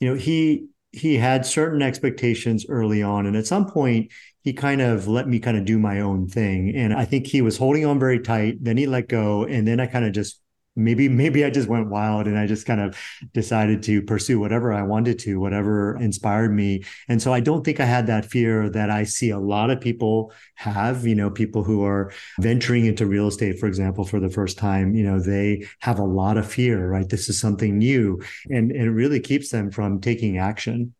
you 0.00 0.08
know, 0.08 0.14
he 0.14 0.68
he 0.90 1.16
had 1.16 1.44
certain 1.44 1.82
expectations 1.82 2.64
early 2.68 3.02
on, 3.02 3.26
and 3.26 3.36
at 3.36 3.46
some 3.46 3.66
point 3.66 4.10
he 4.44 4.52
kind 4.52 4.82
of 4.82 5.08
let 5.08 5.26
me 5.26 5.40
kind 5.40 5.56
of 5.56 5.64
do 5.64 5.78
my 5.78 6.00
own 6.00 6.28
thing. 6.28 6.74
And 6.76 6.92
I 6.92 7.06
think 7.06 7.26
he 7.26 7.40
was 7.40 7.56
holding 7.56 7.86
on 7.86 7.98
very 7.98 8.20
tight. 8.20 8.62
Then 8.62 8.76
he 8.76 8.86
let 8.86 9.08
go. 9.08 9.44
And 9.44 9.66
then 9.66 9.80
I 9.80 9.86
kind 9.86 10.04
of 10.04 10.12
just 10.12 10.38
maybe, 10.76 11.08
maybe 11.08 11.46
I 11.46 11.50
just 11.50 11.68
went 11.68 11.88
wild 11.88 12.26
and 12.26 12.38
I 12.38 12.46
just 12.46 12.66
kind 12.66 12.80
of 12.80 12.98
decided 13.32 13.82
to 13.84 14.02
pursue 14.02 14.38
whatever 14.38 14.70
I 14.72 14.82
wanted 14.82 15.18
to, 15.20 15.40
whatever 15.40 15.96
inspired 15.96 16.52
me. 16.52 16.84
And 17.08 17.22
so 17.22 17.32
I 17.32 17.40
don't 17.40 17.64
think 17.64 17.80
I 17.80 17.86
had 17.86 18.06
that 18.08 18.26
fear 18.26 18.68
that 18.68 18.90
I 18.90 19.04
see 19.04 19.30
a 19.30 19.38
lot 19.38 19.70
of 19.70 19.80
people 19.80 20.32
have, 20.56 21.06
you 21.06 21.14
know, 21.14 21.30
people 21.30 21.64
who 21.64 21.82
are 21.84 22.12
venturing 22.38 22.84
into 22.84 23.06
real 23.06 23.28
estate, 23.28 23.58
for 23.58 23.66
example, 23.66 24.04
for 24.04 24.20
the 24.20 24.28
first 24.28 24.58
time, 24.58 24.94
you 24.94 25.04
know, 25.04 25.20
they 25.20 25.66
have 25.78 25.98
a 25.98 26.04
lot 26.04 26.36
of 26.36 26.50
fear, 26.50 26.88
right? 26.90 27.08
This 27.08 27.30
is 27.30 27.40
something 27.40 27.78
new 27.78 28.20
and, 28.50 28.70
and 28.72 28.82
it 28.82 28.90
really 28.90 29.20
keeps 29.20 29.48
them 29.48 29.70
from 29.70 30.00
taking 30.00 30.36
action. 30.36 30.92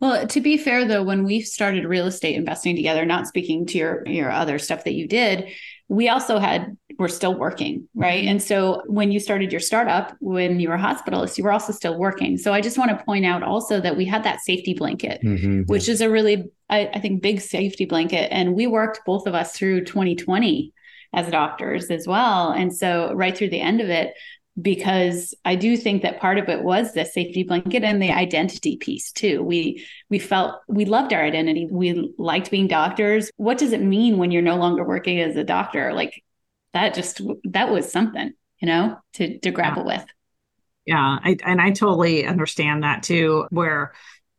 Well, 0.00 0.26
to 0.26 0.40
be 0.40 0.56
fair 0.56 0.84
though, 0.84 1.02
when 1.02 1.24
we 1.24 1.40
started 1.40 1.84
real 1.84 2.06
estate 2.06 2.36
investing 2.36 2.76
together, 2.76 3.04
not 3.04 3.26
speaking 3.26 3.66
to 3.66 3.78
your 3.78 4.06
your 4.06 4.30
other 4.30 4.58
stuff 4.58 4.84
that 4.84 4.94
you 4.94 5.06
did, 5.06 5.48
we 5.88 6.08
also 6.08 6.38
had 6.38 6.76
we're 6.98 7.08
still 7.08 7.34
working, 7.34 7.88
right? 7.94 8.24
And 8.24 8.42
so 8.42 8.82
when 8.86 9.12
you 9.12 9.20
started 9.20 9.52
your 9.52 9.60
startup, 9.60 10.16
when 10.20 10.60
you 10.60 10.68
were 10.70 10.76
a 10.76 10.80
hospitalist, 10.80 11.36
you 11.36 11.44
were 11.44 11.52
also 11.52 11.72
still 11.72 11.98
working. 11.98 12.38
So 12.38 12.54
I 12.54 12.62
just 12.62 12.78
want 12.78 12.90
to 12.96 13.04
point 13.04 13.26
out 13.26 13.42
also 13.42 13.80
that 13.80 13.96
we 13.96 14.06
had 14.06 14.24
that 14.24 14.40
safety 14.40 14.72
blanket, 14.72 15.20
mm-hmm. 15.22 15.62
which 15.62 15.88
is 15.88 16.00
a 16.00 16.08
really 16.08 16.50
I, 16.70 16.90
I 16.94 17.00
think 17.00 17.22
big 17.22 17.40
safety 17.40 17.84
blanket. 17.84 18.32
And 18.32 18.54
we 18.54 18.66
worked 18.66 19.00
both 19.04 19.26
of 19.26 19.34
us 19.34 19.52
through 19.52 19.84
2020 19.84 20.72
as 21.12 21.30
doctors 21.30 21.90
as 21.90 22.06
well. 22.06 22.50
And 22.50 22.74
so 22.74 23.12
right 23.14 23.36
through 23.36 23.50
the 23.50 23.60
end 23.60 23.80
of 23.80 23.88
it, 23.88 24.14
because 24.60 25.34
I 25.44 25.54
do 25.54 25.76
think 25.76 26.02
that 26.02 26.20
part 26.20 26.38
of 26.38 26.48
it 26.48 26.62
was 26.62 26.92
the 26.92 27.04
safety 27.04 27.42
blanket 27.42 27.84
and 27.84 28.00
the 28.00 28.10
identity 28.10 28.76
piece 28.76 29.12
too. 29.12 29.42
We 29.42 29.86
we 30.08 30.18
felt 30.18 30.60
we 30.66 30.84
loved 30.84 31.12
our 31.12 31.22
identity. 31.22 31.68
We 31.70 32.14
liked 32.18 32.50
being 32.50 32.66
doctors. 32.66 33.30
What 33.36 33.58
does 33.58 33.72
it 33.72 33.82
mean 33.82 34.16
when 34.16 34.30
you're 34.30 34.42
no 34.42 34.56
longer 34.56 34.84
working 34.84 35.20
as 35.20 35.36
a 35.36 35.44
doctor? 35.44 35.92
Like 35.92 36.22
that 36.72 36.94
just 36.94 37.20
that 37.44 37.70
was 37.70 37.90
something, 37.90 38.32
you 38.60 38.66
know, 38.66 38.98
to 39.14 39.38
to 39.40 39.50
grapple 39.50 39.84
yeah. 39.86 39.98
with. 39.98 40.06
Yeah, 40.86 41.18
I, 41.22 41.36
and 41.44 41.60
I 41.60 41.72
totally 41.72 42.24
understand 42.26 42.84
that 42.84 43.02
too 43.02 43.46
where 43.50 43.92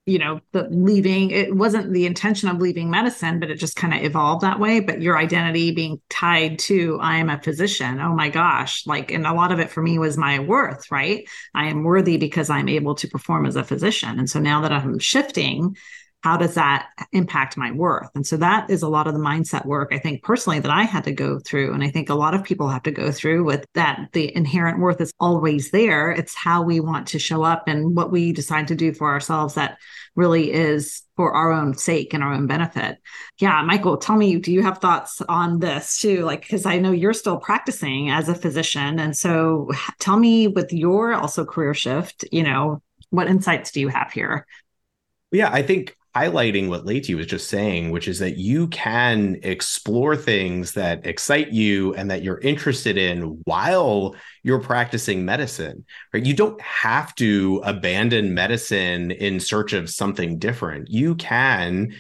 you 0.08 0.18
know 0.18 0.40
the 0.54 0.68
leaving 0.72 1.32
it 1.32 1.54
wasn't 1.54 1.94
the 1.94 2.06
intention 2.06 2.48
of 2.48 2.62
leaving 2.62 2.90
medicine 2.90 3.40
but 3.40 3.52
it 3.52 3.56
just 3.56 3.76
kind 3.76 3.94
of 3.94 4.02
evolved 4.04 4.42
that 4.42 4.60
way. 4.60 4.80
But 4.80 5.02
your 5.02 5.18
identity 5.18 5.72
being 5.72 6.02
tied 6.10 6.60
to 6.60 6.98
i 7.02 7.18
am 7.18 7.30
a 7.30 7.42
physician. 7.42 8.00
Oh 8.00 8.16
my 8.16 8.30
gosh. 8.30 8.88
Like 8.88 9.12
and 9.12 9.28
a 9.28 9.34
lot 9.34 9.52
of 9.52 9.60
it 9.60 9.70
for 9.70 9.82
me 9.84 10.00
was 10.00 10.18
my 10.18 10.40
worth 10.40 10.90
right? 10.90 11.28
I 11.54 11.68
am 11.68 11.84
worthy 11.84 12.18
because 12.18 12.50
i'm 12.50 12.70
able 12.70 12.96
to 12.96 13.08
perform 13.08 13.46
as 13.46 13.56
a 13.58 13.64
physician. 13.64 14.18
And 14.18 14.30
so 14.30 14.40
now 14.40 14.62
that 14.62 14.72
i'm 14.72 14.98
shifting 14.98 15.76
how 16.24 16.36
does 16.36 16.56
that 16.56 16.88
impact 17.12 17.58
my 17.58 17.72
worth? 17.72 18.10
And 18.16 18.26
so 18.26 18.38
that 18.38 18.70
is 18.70 18.82
a 18.82 18.90
lot 18.90 19.08
of 19.08 19.14
the 19.14 19.20
mindset 19.20 19.66
work 19.66 19.90
i 19.92 20.00
think 20.00 20.24
personally 20.24 20.60
that 20.60 20.72
i 20.72 20.84
had 20.84 21.04
to 21.04 21.12
go 21.12 21.40
through. 21.40 21.74
And 21.74 21.84
i 21.84 21.90
think 21.90 22.10
a 22.10 22.16
lot 22.16 22.34
of 22.34 22.44
people 22.44 22.68
have 22.70 22.84
to 22.84 22.92
go 22.92 23.12
through 23.12 23.44
with 23.44 23.66
that 23.76 24.10
the 24.14 24.36
inherent 24.36 24.80
worth 24.80 25.00
is 25.00 25.14
always 25.20 25.72
there. 25.72 26.12
It's 26.12 26.36
how 26.36 26.64
we 26.64 26.80
want 26.80 27.08
to 27.10 27.20
show 27.20 27.44
up 27.44 27.68
and 27.68 27.96
what 27.96 28.12
we 28.12 28.34
decide 28.34 28.68
to 28.70 28.76
do 28.76 28.94
for 28.94 29.08
ourselves 29.10 29.54
that 29.56 29.78
really 30.16 30.52
is 30.52 31.04
for 31.16 31.34
our 31.34 31.52
own 31.52 31.76
sake 31.76 32.14
and 32.14 32.24
our 32.24 32.34
own 32.34 32.48
benefit. 32.48 32.98
Yeah 33.40 33.62
michael 33.62 33.98
tell 33.98 34.18
me 34.18 34.38
do 34.38 34.52
you 34.52 34.64
have 34.64 34.80
thoughts 34.80 35.22
on 35.30 35.60
this 35.60 36.00
too? 36.00 36.24
Like 36.24 36.42
because 36.42 36.66
i 36.66 36.80
know 36.80 36.92
you're 36.92 37.14
still 37.14 37.38
practicing 37.38 38.10
as 38.10 38.28
a 38.28 38.36
physician. 38.36 39.00
And 39.00 39.16
so 39.16 39.70
tell 40.00 40.18
me 40.18 40.48
with 40.48 40.74
your 40.74 41.14
also 41.14 41.46
career 41.46 41.76
shift 41.76 42.26
you 42.32 42.44
know 42.44 42.82
what 43.12 43.28
insights 43.28 43.72
do 43.72 43.80
you 43.80 43.88
have 43.88 44.12
here? 44.12 44.48
Yeah 45.32 45.52
i 45.54 45.62
think 45.62 45.96
highlighting 46.18 46.68
what 46.68 46.86
Leti 46.86 47.14
was 47.14 47.28
just 47.28 47.48
saying, 47.48 47.92
which 47.92 48.08
is 48.08 48.20
that 48.20 48.38
you 48.38 48.68
can 48.70 49.40
explore 49.44 50.16
things 50.16 50.72
that 50.72 51.06
excite 51.06 51.52
you 51.52 51.94
and 51.94 52.10
that 52.10 52.24
you're 52.24 52.40
interested 52.40 52.98
in 52.98 53.42
while 53.46 54.16
you're 54.42 54.60
practicing 54.60 55.26
medicine, 55.26 55.86
right? 56.14 56.26
You 56.26 56.34
don't 56.34 56.60
have 56.62 57.14
to 57.16 57.62
abandon 57.64 58.34
medicine 58.34 59.12
in 59.12 59.40
search 59.40 59.74
of 59.74 59.90
something 59.90 60.40
different. 60.40 60.90
You 60.90 61.16
can 61.16 61.94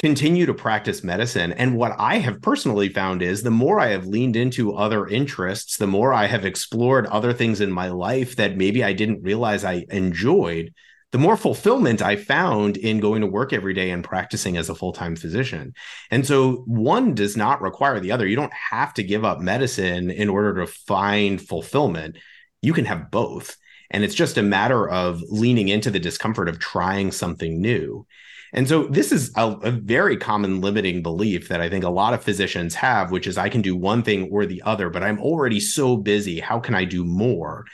continue 0.00 0.46
to 0.46 0.54
practice 0.54 1.04
medicine. 1.04 1.52
And 1.52 1.76
what 1.76 1.92
I 1.98 2.16
have 2.18 2.40
personally 2.40 2.88
found 2.88 3.20
is 3.20 3.42
the 3.42 3.50
more 3.50 3.78
I 3.78 3.88
have 3.88 4.06
leaned 4.06 4.36
into 4.36 4.74
other 4.74 5.06
interests, 5.06 5.76
the 5.76 5.86
more 5.86 6.14
I 6.14 6.26
have 6.26 6.46
explored 6.46 7.06
other 7.06 7.34
things 7.34 7.60
in 7.60 7.70
my 7.70 7.88
life 7.88 8.36
that 8.36 8.56
maybe 8.56 8.82
I 8.82 8.94
didn't 8.94 9.22
realize 9.22 9.62
I 9.62 9.84
enjoyed, 9.90 10.72
the 11.12 11.18
more 11.18 11.36
fulfillment 11.36 12.02
I 12.02 12.16
found 12.16 12.76
in 12.76 13.00
going 13.00 13.20
to 13.22 13.26
work 13.26 13.52
every 13.52 13.74
day 13.74 13.90
and 13.90 14.04
practicing 14.04 14.56
as 14.56 14.68
a 14.68 14.74
full 14.74 14.92
time 14.92 15.16
physician. 15.16 15.74
And 16.10 16.26
so 16.26 16.62
one 16.66 17.14
does 17.14 17.36
not 17.36 17.62
require 17.62 17.98
the 17.98 18.12
other. 18.12 18.26
You 18.26 18.36
don't 18.36 18.52
have 18.52 18.94
to 18.94 19.02
give 19.02 19.24
up 19.24 19.40
medicine 19.40 20.10
in 20.10 20.28
order 20.28 20.54
to 20.60 20.66
find 20.66 21.40
fulfillment. 21.40 22.16
You 22.62 22.72
can 22.72 22.84
have 22.84 23.10
both. 23.10 23.56
And 23.90 24.04
it's 24.04 24.14
just 24.14 24.38
a 24.38 24.42
matter 24.42 24.88
of 24.88 25.20
leaning 25.28 25.68
into 25.68 25.90
the 25.90 25.98
discomfort 25.98 26.48
of 26.48 26.60
trying 26.60 27.10
something 27.10 27.60
new. 27.60 28.06
And 28.52 28.68
so 28.68 28.84
this 28.84 29.12
is 29.12 29.32
a, 29.36 29.48
a, 29.62 29.70
very 29.70 30.16
common 30.16 30.60
limiting 30.60 31.02
belief 31.02 31.48
that 31.48 31.60
I 31.60 31.68
think 31.68 31.84
a 31.84 31.90
lot 31.90 32.14
of 32.14 32.24
physicians 32.24 32.74
have, 32.74 33.12
which 33.12 33.28
is 33.28 33.38
I 33.38 33.48
can 33.48 33.62
do 33.62 33.76
one 33.76 34.02
thing 34.02 34.28
or 34.32 34.44
the 34.44 34.62
other, 34.62 34.90
but 34.90 35.04
I'm 35.04 35.20
already 35.20 35.60
so 35.60 35.96
busy. 35.96 36.40
How 36.40 36.58
can 36.58 36.74
I 36.74 36.84
do 36.84 37.04
more? 37.04 37.64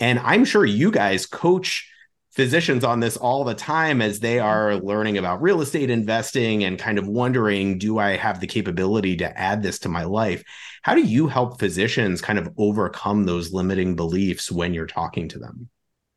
And 0.00 0.18
I'm 0.20 0.44
sure 0.44 0.64
you 0.64 0.90
guys 0.90 1.26
coach 1.26 1.88
physicians 2.34 2.82
on 2.82 3.00
this 3.00 3.16
all 3.16 3.44
the 3.44 3.54
time 3.54 4.02
as 4.02 4.20
they 4.20 4.40
are 4.40 4.76
learning 4.76 5.18
about 5.18 5.40
real 5.40 5.60
estate 5.60 5.88
investing 5.88 6.64
and 6.64 6.78
kind 6.78 6.98
of 6.98 7.06
wondering, 7.06 7.78
do 7.78 7.98
I 7.98 8.16
have 8.16 8.40
the 8.40 8.46
capability 8.46 9.16
to 9.18 9.38
add 9.38 9.62
this 9.62 9.78
to 9.80 9.88
my 9.88 10.04
life? 10.04 10.42
How 10.82 10.94
do 10.94 11.02
you 11.02 11.28
help 11.28 11.60
physicians 11.60 12.20
kind 12.20 12.38
of 12.38 12.52
overcome 12.58 13.24
those 13.24 13.52
limiting 13.52 13.94
beliefs 13.94 14.50
when 14.50 14.74
you're 14.74 14.86
talking 14.86 15.28
to 15.28 15.38
them? 15.38 15.68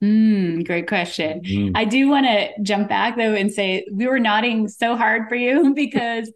Mm, 0.04 0.66
great 0.66 0.88
question. 0.88 1.42
Mm. 1.42 1.72
I 1.76 1.86
do 1.86 2.10
want 2.10 2.26
to 2.26 2.50
jump 2.62 2.90
back 2.90 3.16
though 3.16 3.34
and 3.34 3.52
say 3.52 3.88
we 3.92 4.08
were 4.08 4.20
nodding 4.20 4.68
so 4.68 4.96
hard 4.96 5.30
for 5.30 5.36
you 5.36 5.74
because 5.76 6.32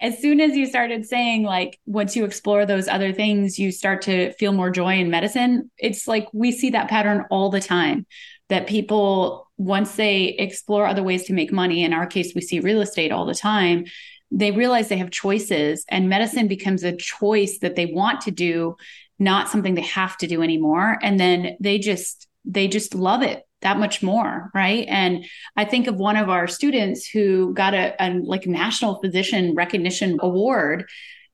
as 0.00 0.18
soon 0.18 0.40
as 0.40 0.54
you 0.54 0.66
started 0.66 1.06
saying 1.06 1.42
like 1.42 1.78
once 1.86 2.14
you 2.14 2.24
explore 2.24 2.66
those 2.66 2.86
other 2.86 3.14
things 3.14 3.58
you 3.58 3.72
start 3.72 4.02
to 4.02 4.30
feel 4.34 4.52
more 4.52 4.70
joy 4.70 4.98
in 4.98 5.08
medicine 5.08 5.70
it's 5.78 6.06
like 6.06 6.28
we 6.34 6.52
see 6.52 6.68
that 6.68 6.88
pattern 6.88 7.24
all 7.30 7.48
the 7.48 7.60
time 7.60 8.04
that 8.48 8.66
people 8.66 9.48
once 9.58 9.96
they 9.96 10.26
explore 10.38 10.86
other 10.86 11.02
ways 11.02 11.24
to 11.24 11.32
make 11.32 11.52
money 11.52 11.82
in 11.82 11.92
our 11.92 12.06
case 12.06 12.34
we 12.34 12.40
see 12.40 12.60
real 12.60 12.80
estate 12.80 13.12
all 13.12 13.26
the 13.26 13.34
time 13.34 13.84
they 14.30 14.50
realize 14.50 14.88
they 14.88 14.98
have 14.98 15.10
choices 15.10 15.84
and 15.88 16.08
medicine 16.08 16.48
becomes 16.48 16.82
a 16.82 16.96
choice 16.96 17.58
that 17.60 17.76
they 17.76 17.86
want 17.86 18.20
to 18.22 18.30
do 18.30 18.76
not 19.18 19.48
something 19.48 19.74
they 19.74 19.82
have 19.82 20.16
to 20.18 20.26
do 20.26 20.42
anymore. 20.42 20.98
And 21.02 21.18
then 21.18 21.56
they 21.60 21.78
just 21.78 22.26
they 22.44 22.68
just 22.68 22.94
love 22.94 23.22
it 23.22 23.42
that 23.62 23.78
much 23.78 24.02
more 24.02 24.50
right? 24.54 24.86
And 24.88 25.24
i 25.56 25.64
think 25.64 25.86
of 25.86 25.96
one 25.96 26.16
of 26.16 26.28
our 26.28 26.46
students 26.46 27.08
who 27.08 27.54
got 27.54 27.74
a, 27.74 27.94
a 27.98 28.10
like 28.20 28.46
national 28.46 29.00
physician 29.00 29.54
recognition 29.54 30.18
award 30.20 30.88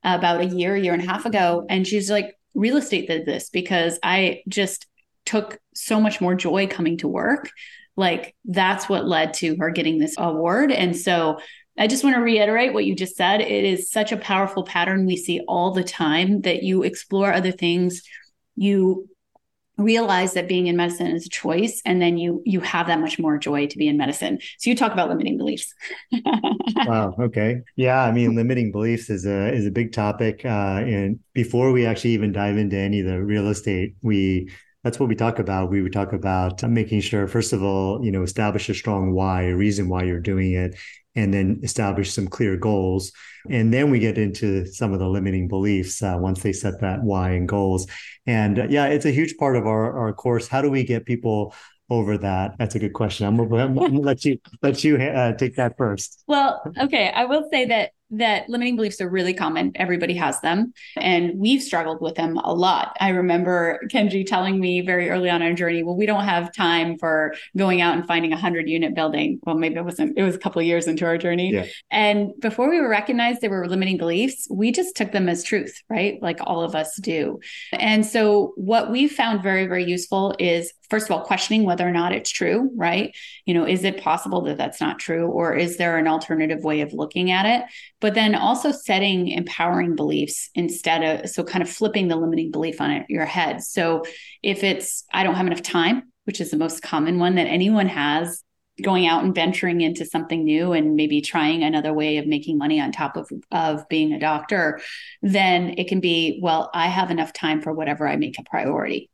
about 0.05 0.41
a 0.41 0.47
year 0.47 0.77
year 0.77 0.93
and 0.95 1.03
a 1.03 1.07
half 1.07 1.27
ago 1.27 1.67
and 1.69 1.87
she's 1.87 2.11
like 2.11 2.35
real 2.55 2.77
estate 2.77 3.09
did 3.09 3.25
this 3.27 3.51
because 3.51 3.99
i 4.03 4.43
just 4.49 4.87
took 5.25 5.59
so 5.75 6.01
much 6.01 6.21
more 6.21 6.35
joy 6.35 6.67
coming 6.67 6.99
to 6.99 7.09
work. 7.09 7.51
Like 7.97 8.35
that's 8.45 8.89
what 8.89 9.07
led 9.07 9.35
to 9.35 9.57
her 9.57 9.71
getting 9.71 9.99
this 9.99 10.15
award. 10.19 10.73
And 10.73 10.97
so 10.97 11.39
I 11.79 11.87
just 11.87 12.05
want 12.05 12.17
to 12.17 12.23
reiterate 12.23 12.75
what 12.75 12.85
you 12.85 12.95
just 12.95 13.17
said. 13.17 13.41
It 13.41 13.65
is 13.65 13.91
such 13.91 14.13
a 14.13 14.17
powerful 14.17 14.65
pattern 14.65 15.07
we 15.07 15.17
see 15.17 15.41
all 15.49 15.73
the 15.73 15.85
time 15.85 16.43
that 16.43 16.63
you 16.63 16.83
explore 16.83 17.33
other 17.33 17.53
things, 17.53 18.03
you 18.57 19.09
realize 19.79 20.35
that 20.35 20.49
being 20.49 20.67
in 20.67 20.77
medicine 20.77 21.09
is 21.09 21.27
a 21.27 21.31
choice 21.31 21.81
and 21.87 22.01
then 22.01 22.19
you 22.19 22.43
you 22.45 22.61
have 22.61 22.87
that 22.87 23.01
much 23.01 23.19
more 23.19 23.39
joy 23.39 23.67
to 23.67 23.79
be 23.79 23.89
in 23.89 23.97
medicine. 23.97 24.39
So 24.59 24.69
you 24.69 24.77
talk 24.77 24.93
about 24.93 25.09
limiting 25.09 25.39
beliefs. 25.39 25.73
Wow. 26.85 27.15
Okay. 27.19 27.61
Yeah. 27.77 28.03
I 28.03 28.11
mean 28.13 28.35
limiting 28.35 28.73
beliefs 28.73 29.09
is 29.09 29.25
a 29.25 29.53
is 29.53 29.67
a 29.67 29.71
big 29.71 29.93
topic 29.93 30.45
uh, 30.45 30.83
and 30.85 31.21
before 31.33 31.71
we 31.71 31.87
actually 31.87 32.11
even 32.11 32.33
dive 32.33 32.57
into 32.57 32.77
any 32.77 33.01
of 33.01 33.07
the 33.07 33.23
real 33.23 33.49
estate 33.49 33.95
we 34.03 34.51
that's 34.85 34.99
what 34.99 35.09
we 35.09 35.15
talk 35.15 35.39
about 35.39 35.71
we 35.71 35.83
would 35.83 35.93
talk 35.93 36.13
about 36.13 36.63
making 36.63 37.01
sure 37.01 37.27
first 37.27 37.53
of 37.53 37.63
all 37.63 38.05
you 38.05 38.11
know 38.11 38.23
establish 38.23 38.69
a 38.69 38.75
strong 38.75 39.13
why 39.13 39.43
a 39.45 39.57
reason 39.57 39.89
why 39.89 40.03
you're 40.03 40.21
doing 40.21 40.53
it 40.53 40.75
and 41.15 41.33
then 41.33 41.61
establish 41.63 42.13
some 42.13 42.27
clear 42.27 42.57
goals. 42.57 43.13
And 43.51 43.73
then 43.73 43.91
we 43.91 43.99
get 43.99 44.19
into 44.19 44.67
some 44.67 44.93
of 44.93 44.99
the 44.99 45.09
limiting 45.09 45.49
beliefs 45.49 46.03
uh, 46.03 46.17
once 46.19 46.43
they 46.43 46.53
set 46.53 46.81
that 46.81 47.03
why 47.03 47.31
and 47.31 47.49
goals. 47.49 47.87
And 48.27 48.59
uh, 48.59 48.67
yeah, 48.69 48.87
it's 48.87 49.05
a 49.05 49.11
huge 49.11 49.37
part 49.37 49.57
of 49.57 49.67
our, 49.67 49.99
our 49.99 50.13
course. 50.13 50.49
How 50.49 50.63
do 50.63 50.71
we 50.71 50.85
get 50.85 51.05
people 51.05 51.55
over 51.91 52.17
that? 52.19 52.57
That's 52.59 52.75
a 52.77 52.79
good 52.79 52.93
question. 52.93 53.27
I'm 53.27 53.37
gonna, 53.37 53.65
I'm 53.65 53.75
gonna 53.75 54.01
let 54.01 54.25
you 54.25 54.39
let 54.63 54.85
you 54.85 54.97
uh, 54.97 55.35
take 55.35 55.57
that 55.57 55.77
first. 55.77 56.23
Well, 56.27 56.63
okay, 56.81 57.11
I 57.15 57.25
will 57.25 57.49
say 57.51 57.67
that 57.67 57.91
that 58.13 58.49
limiting 58.49 58.77
beliefs 58.77 59.01
are 59.01 59.09
really 59.09 59.35
common. 59.35 59.73
Everybody 59.75 60.15
has 60.15 60.41
them. 60.41 60.73
And 60.97 61.39
we've 61.39 61.63
struggled 61.63 62.01
with 62.01 62.15
them 62.15 62.37
a 62.37 62.53
lot. 62.55 62.97
I 63.01 63.11
remember 63.11 63.81
Kenji 63.89 64.27
telling 64.27 64.61
me 64.61 64.83
very 64.83 65.11
early 65.11 65.31
on 65.31 65.43
our 65.43 65.53
journey, 65.55 65.83
well, 65.83 65.97
we 65.97 66.07
don't 66.07 66.25
have 66.25 66.53
time 66.53 66.99
for 66.99 67.35
going 67.57 67.81
out 67.81 67.97
and 67.97 68.07
finding 68.07 68.33
a 68.33 68.37
hundred 68.37 68.69
unit 68.69 68.95
building. 68.95 69.41
Well, 69.45 69.57
maybe 69.57 69.77
it 69.77 69.85
wasn't, 69.85 70.19
it 70.19 70.23
was 70.23 70.35
a 70.35 70.39
couple 70.39 70.61
of 70.61 70.67
years 70.67 70.87
into 70.87 71.07
our 71.07 71.19
journey. 71.19 71.53
Yeah. 71.53 71.67
And 71.91 72.33
before 72.41 72.71
we 72.71 72.81
were 72.81 72.89
recognized 72.89 73.41
there 73.41 73.51
were 73.51 73.69
limiting 73.69 73.97
beliefs, 73.97 74.47
we 74.51 74.73
just 74.73 74.95
took 74.95 75.13
them 75.13 75.29
as 75.29 75.43
truth, 75.43 75.83
right? 75.89 76.23
Like 76.23 76.39
all 76.43 76.63
of 76.63 76.75
us 76.75 76.97
do. 77.01 77.41
And 77.73 78.05
so 78.05 78.53
what 78.57 78.91
we 78.91 79.09
found 79.09 79.43
very, 79.43 79.67
very 79.67 79.85
useful 79.85 80.35
is 80.39 80.73
first 80.93 81.07
of 81.07 81.13
all, 81.13 81.25
questioning 81.25 81.65
whether 81.65 81.89
or 81.89 81.91
not 81.91 82.13
it's 82.13 82.29
true, 82.29 82.71
right? 82.77 83.17
You 83.47 83.55
know, 83.55 83.67
is 83.67 83.83
it 83.83 84.03
possible 84.03 84.43
that 84.43 84.59
that's 84.59 84.79
not 84.79 84.99
true? 84.99 85.27
Or 85.27 85.57
is 85.57 85.79
there 85.79 85.97
an 85.97 86.07
alternative 86.07 86.65
way 86.65 86.83
of 86.83 86.93
looking 86.93 87.31
at 87.31 87.47
it? 87.47 87.65
But 88.03 88.15
then 88.15 88.35
also 88.35 88.73
setting 88.73 89.29
empowering 89.29 89.97
beliefs 89.97 90.51
instead 90.55 91.03
of, 91.03 91.31
so 91.31 91.43
kind 91.45 91.63
of 91.63 91.71
flipping 91.71 92.09
the 92.09 92.17
limiting 92.17 92.51
belief 92.51 92.81
on 92.81 92.91
it, 92.91 93.07
your 93.09 93.25
head. 93.25 93.63
So 93.63 94.05
if 94.43 94.63
it's, 94.63 95.05
I 95.15 95.23
don't 95.23 95.37
have 95.37 95.47
enough 95.47 95.63
time, 95.63 96.13
which 96.25 96.41
is 96.41 96.51
the 96.51 96.59
most 96.59 96.83
common 96.83 97.19
one 97.19 97.37
that 97.37 97.47
anyone 97.47 97.87
has, 97.87 98.43
going 98.83 99.07
out 99.07 99.23
and 99.23 99.35
venturing 99.35 99.83
into 99.83 100.05
something 100.05 100.45
new 100.45 100.73
and 100.73 100.97
maybe 100.97 101.21
trying 101.21 101.63
another 101.63 101.93
way 101.93 102.17
of 102.17 102.27
making 102.27 102.59
money 102.59 102.81
on 102.81 102.91
top 102.91 103.17
of 103.17 103.31
of 103.51 103.87
being 103.89 104.13
a 104.13 104.19
doctor 104.19 104.81
then 105.21 105.75
it 105.77 105.89
can 105.89 106.01
be 106.01 106.41
well 106.43 106.71
i 106.73 106.89
have 106.89 107.11
enough 107.11 107.35
time 107.35 107.61
for 107.61 107.73
whatever 107.75 108.09
i 108.09 108.17
make 108.17 108.39
a 108.39 108.43
priority 108.45 109.11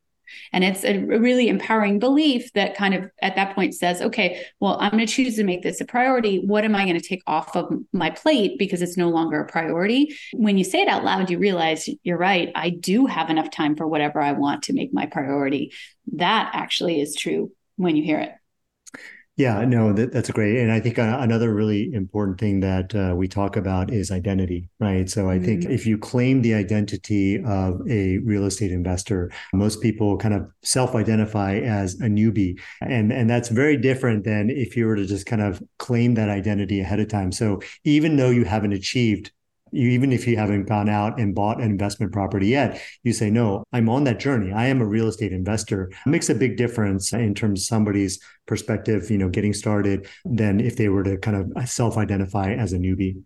and 0.52 0.64
it's 0.64 0.84
a 0.84 0.98
really 0.98 1.48
empowering 1.48 1.98
belief 1.98 2.52
that 2.52 2.76
kind 2.76 2.94
of 2.94 3.10
at 3.20 3.36
that 3.36 3.54
point 3.54 3.74
says, 3.74 4.00
okay, 4.00 4.44
well, 4.60 4.76
I'm 4.80 4.90
going 4.90 5.06
to 5.06 5.12
choose 5.12 5.36
to 5.36 5.44
make 5.44 5.62
this 5.62 5.80
a 5.80 5.84
priority. 5.84 6.38
What 6.38 6.64
am 6.64 6.74
I 6.74 6.84
going 6.84 7.00
to 7.00 7.06
take 7.06 7.22
off 7.26 7.56
of 7.56 7.72
my 7.92 8.10
plate 8.10 8.58
because 8.58 8.82
it's 8.82 8.96
no 8.96 9.08
longer 9.08 9.40
a 9.40 9.46
priority? 9.46 10.16
When 10.32 10.58
you 10.58 10.64
say 10.64 10.82
it 10.82 10.88
out 10.88 11.04
loud, 11.04 11.30
you 11.30 11.38
realize 11.38 11.88
you're 12.02 12.18
right. 12.18 12.50
I 12.54 12.70
do 12.70 13.06
have 13.06 13.30
enough 13.30 13.50
time 13.50 13.76
for 13.76 13.86
whatever 13.86 14.20
I 14.20 14.32
want 14.32 14.64
to 14.64 14.72
make 14.72 14.92
my 14.92 15.06
priority. 15.06 15.72
That 16.14 16.50
actually 16.54 17.00
is 17.00 17.14
true 17.14 17.52
when 17.76 17.96
you 17.96 18.02
hear 18.02 18.18
it. 18.18 18.32
Yeah, 19.38 19.64
no, 19.64 19.92
that, 19.92 20.12
that's 20.12 20.32
great. 20.32 20.58
And 20.58 20.72
I 20.72 20.80
think 20.80 20.98
uh, 20.98 21.16
another 21.20 21.54
really 21.54 21.94
important 21.94 22.40
thing 22.40 22.58
that 22.58 22.92
uh, 22.92 23.14
we 23.14 23.28
talk 23.28 23.56
about 23.56 23.92
is 23.92 24.10
identity, 24.10 24.68
right? 24.80 25.08
So 25.08 25.30
I 25.30 25.36
mm-hmm. 25.36 25.44
think 25.44 25.64
if 25.66 25.86
you 25.86 25.96
claim 25.96 26.42
the 26.42 26.54
identity 26.54 27.40
of 27.44 27.80
a 27.88 28.18
real 28.18 28.46
estate 28.46 28.72
investor, 28.72 29.30
most 29.54 29.80
people 29.80 30.18
kind 30.18 30.34
of 30.34 30.50
self-identify 30.64 31.58
as 31.58 31.94
a 32.00 32.08
newbie. 32.08 32.58
And, 32.80 33.12
and 33.12 33.30
that's 33.30 33.48
very 33.48 33.76
different 33.76 34.24
than 34.24 34.50
if 34.50 34.76
you 34.76 34.86
were 34.86 34.96
to 34.96 35.06
just 35.06 35.26
kind 35.26 35.40
of 35.40 35.62
claim 35.78 36.14
that 36.14 36.28
identity 36.28 36.80
ahead 36.80 36.98
of 36.98 37.06
time. 37.06 37.30
So 37.30 37.60
even 37.84 38.16
though 38.16 38.30
you 38.30 38.44
haven't 38.44 38.72
achieved 38.72 39.30
you, 39.72 39.90
even 39.90 40.12
if 40.12 40.26
you 40.26 40.36
haven't 40.36 40.66
gone 40.66 40.88
out 40.88 41.18
and 41.18 41.34
bought 41.34 41.60
an 41.60 41.70
investment 41.70 42.12
property 42.12 42.48
yet, 42.48 42.80
you 43.02 43.12
say, 43.12 43.30
no, 43.30 43.64
I'm 43.72 43.88
on 43.88 44.04
that 44.04 44.20
journey. 44.20 44.52
I 44.52 44.66
am 44.66 44.80
a 44.80 44.86
real 44.86 45.08
estate 45.08 45.32
investor. 45.32 45.90
It 46.06 46.10
makes 46.10 46.28
a 46.28 46.34
big 46.34 46.56
difference 46.56 47.12
in 47.12 47.34
terms 47.34 47.60
of 47.60 47.66
somebody's 47.66 48.20
perspective, 48.46 49.10
you 49.10 49.18
know, 49.18 49.28
getting 49.28 49.52
started 49.52 50.08
than 50.24 50.60
if 50.60 50.76
they 50.76 50.88
were 50.88 51.04
to 51.04 51.18
kind 51.18 51.36
of 51.36 51.52
uh, 51.56 51.64
self-identify 51.64 52.52
as 52.52 52.72
a 52.72 52.78
newbie. 52.78 53.22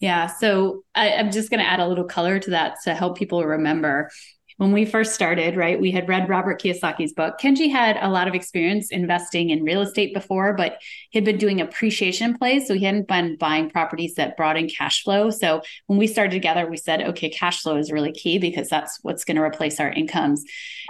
Yeah. 0.00 0.26
So 0.26 0.84
I, 0.94 1.08
am 1.08 1.30
just 1.30 1.48
going 1.50 1.60
to 1.60 1.66
add 1.66 1.80
a 1.80 1.88
little 1.88 2.04
color 2.04 2.38
to 2.38 2.50
that 2.50 2.76
to 2.84 2.94
help 2.94 3.16
people 3.16 3.44
remember 3.44 4.10
when 4.56 4.72
we 4.72 4.86
first 4.86 5.14
started, 5.14 5.56
right, 5.56 5.78
we 5.78 5.90
had 5.90 6.08
read 6.08 6.28
Robert 6.28 6.60
Kiyosaki's 6.60 7.12
book. 7.12 7.38
Kenji 7.38 7.70
had 7.70 7.98
a 8.00 8.08
lot 8.08 8.26
of 8.26 8.34
experience 8.34 8.90
investing 8.90 9.50
in 9.50 9.64
real 9.64 9.82
estate 9.82 10.14
before, 10.14 10.54
but 10.54 10.80
he'd 11.10 11.24
been 11.26 11.36
doing 11.36 11.60
appreciation 11.60 12.36
plays. 12.38 12.66
So 12.66 12.74
he 12.74 12.84
hadn't 12.84 13.06
been 13.06 13.36
buying 13.36 13.68
properties 13.68 14.14
that 14.14 14.36
brought 14.36 14.56
in 14.56 14.68
cash 14.68 15.02
flow. 15.02 15.30
So 15.30 15.60
when 15.86 15.98
we 15.98 16.06
started 16.06 16.30
together, 16.32 16.66
we 16.68 16.78
said, 16.78 17.02
okay, 17.02 17.28
cash 17.28 17.60
flow 17.62 17.76
is 17.76 17.92
really 17.92 18.12
key 18.12 18.38
because 18.38 18.68
that's 18.68 18.98
what's 19.02 19.24
going 19.24 19.36
to 19.36 19.42
replace 19.42 19.78
our 19.78 19.90
incomes. 19.90 20.42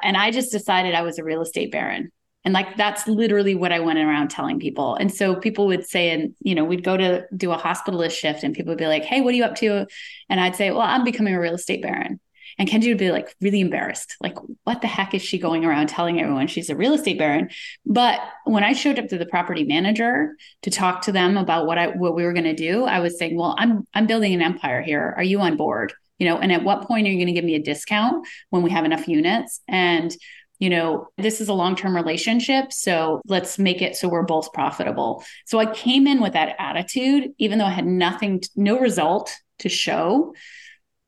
And 0.02 0.16
I 0.16 0.30
just 0.30 0.52
decided 0.52 0.94
I 0.94 1.02
was 1.02 1.18
a 1.18 1.24
real 1.24 1.42
estate 1.42 1.72
baron 1.72 2.12
And 2.44 2.54
like 2.54 2.76
that's 2.76 3.08
literally 3.08 3.56
what 3.56 3.72
I 3.72 3.80
went 3.80 3.98
around 3.98 4.28
telling 4.28 4.60
people. 4.60 4.94
And 4.94 5.12
so 5.12 5.34
people 5.34 5.66
would 5.66 5.84
say, 5.84 6.10
and 6.10 6.34
you 6.40 6.54
know, 6.54 6.64
we'd 6.64 6.84
go 6.84 6.96
to 6.96 7.26
do 7.36 7.50
a 7.50 7.58
hospitalist 7.58 8.12
shift 8.12 8.44
and 8.44 8.54
people 8.54 8.70
would 8.70 8.78
be 8.78 8.86
like, 8.86 9.02
Hey, 9.04 9.20
what 9.20 9.34
are 9.34 9.36
you 9.36 9.44
up 9.44 9.56
to? 9.56 9.86
And 10.28 10.40
I'd 10.40 10.54
say, 10.54 10.70
Well, 10.70 10.82
I'm 10.82 11.02
becoming 11.02 11.34
a 11.34 11.40
real 11.40 11.54
estate 11.54 11.82
baron. 11.82 12.20
And 12.58 12.68
Kenji 12.68 12.88
would 12.88 12.98
be 12.98 13.10
like 13.10 13.34
really 13.40 13.60
embarrassed. 13.60 14.16
Like, 14.20 14.36
what 14.64 14.80
the 14.80 14.86
heck 14.86 15.14
is 15.14 15.22
she 15.22 15.38
going 15.38 15.64
around 15.64 15.88
telling 15.88 16.20
everyone 16.20 16.46
she's 16.46 16.70
a 16.70 16.76
real 16.76 16.94
estate 16.94 17.18
baron? 17.18 17.50
But 17.84 18.20
when 18.44 18.64
I 18.64 18.72
showed 18.72 18.98
up 18.98 19.08
to 19.08 19.18
the 19.18 19.26
property 19.26 19.64
manager 19.64 20.36
to 20.62 20.70
talk 20.70 21.02
to 21.02 21.12
them 21.12 21.36
about 21.36 21.66
what 21.66 21.78
I 21.78 21.88
what 21.88 22.14
we 22.14 22.24
were 22.24 22.32
going 22.32 22.44
to 22.44 22.54
do, 22.54 22.84
I 22.84 23.00
was 23.00 23.18
saying, 23.18 23.36
Well, 23.36 23.54
I'm 23.58 23.86
I'm 23.94 24.06
building 24.06 24.34
an 24.34 24.42
empire 24.42 24.82
here. 24.82 25.14
Are 25.16 25.22
you 25.22 25.40
on 25.40 25.56
board? 25.56 25.92
You 26.18 26.26
know, 26.26 26.38
and 26.38 26.50
at 26.50 26.64
what 26.64 26.82
point 26.88 27.06
are 27.06 27.10
you 27.10 27.18
going 27.18 27.26
to 27.26 27.32
give 27.32 27.44
me 27.44 27.56
a 27.56 27.62
discount 27.62 28.26
when 28.48 28.62
we 28.62 28.70
have 28.70 28.86
enough 28.86 29.06
units? 29.06 29.60
And 29.68 30.16
you 30.58 30.70
know, 30.70 31.08
this 31.18 31.40
is 31.40 31.48
a 31.48 31.54
long 31.54 31.76
term 31.76 31.94
relationship. 31.94 32.72
So 32.72 33.20
let's 33.26 33.58
make 33.58 33.82
it 33.82 33.96
so 33.96 34.08
we're 34.08 34.22
both 34.22 34.52
profitable. 34.52 35.24
So 35.44 35.58
I 35.58 35.66
came 35.66 36.06
in 36.06 36.20
with 36.20 36.32
that 36.32 36.56
attitude, 36.58 37.32
even 37.38 37.58
though 37.58 37.66
I 37.66 37.70
had 37.70 37.86
nothing, 37.86 38.42
no 38.54 38.78
result 38.78 39.34
to 39.60 39.68
show. 39.68 40.34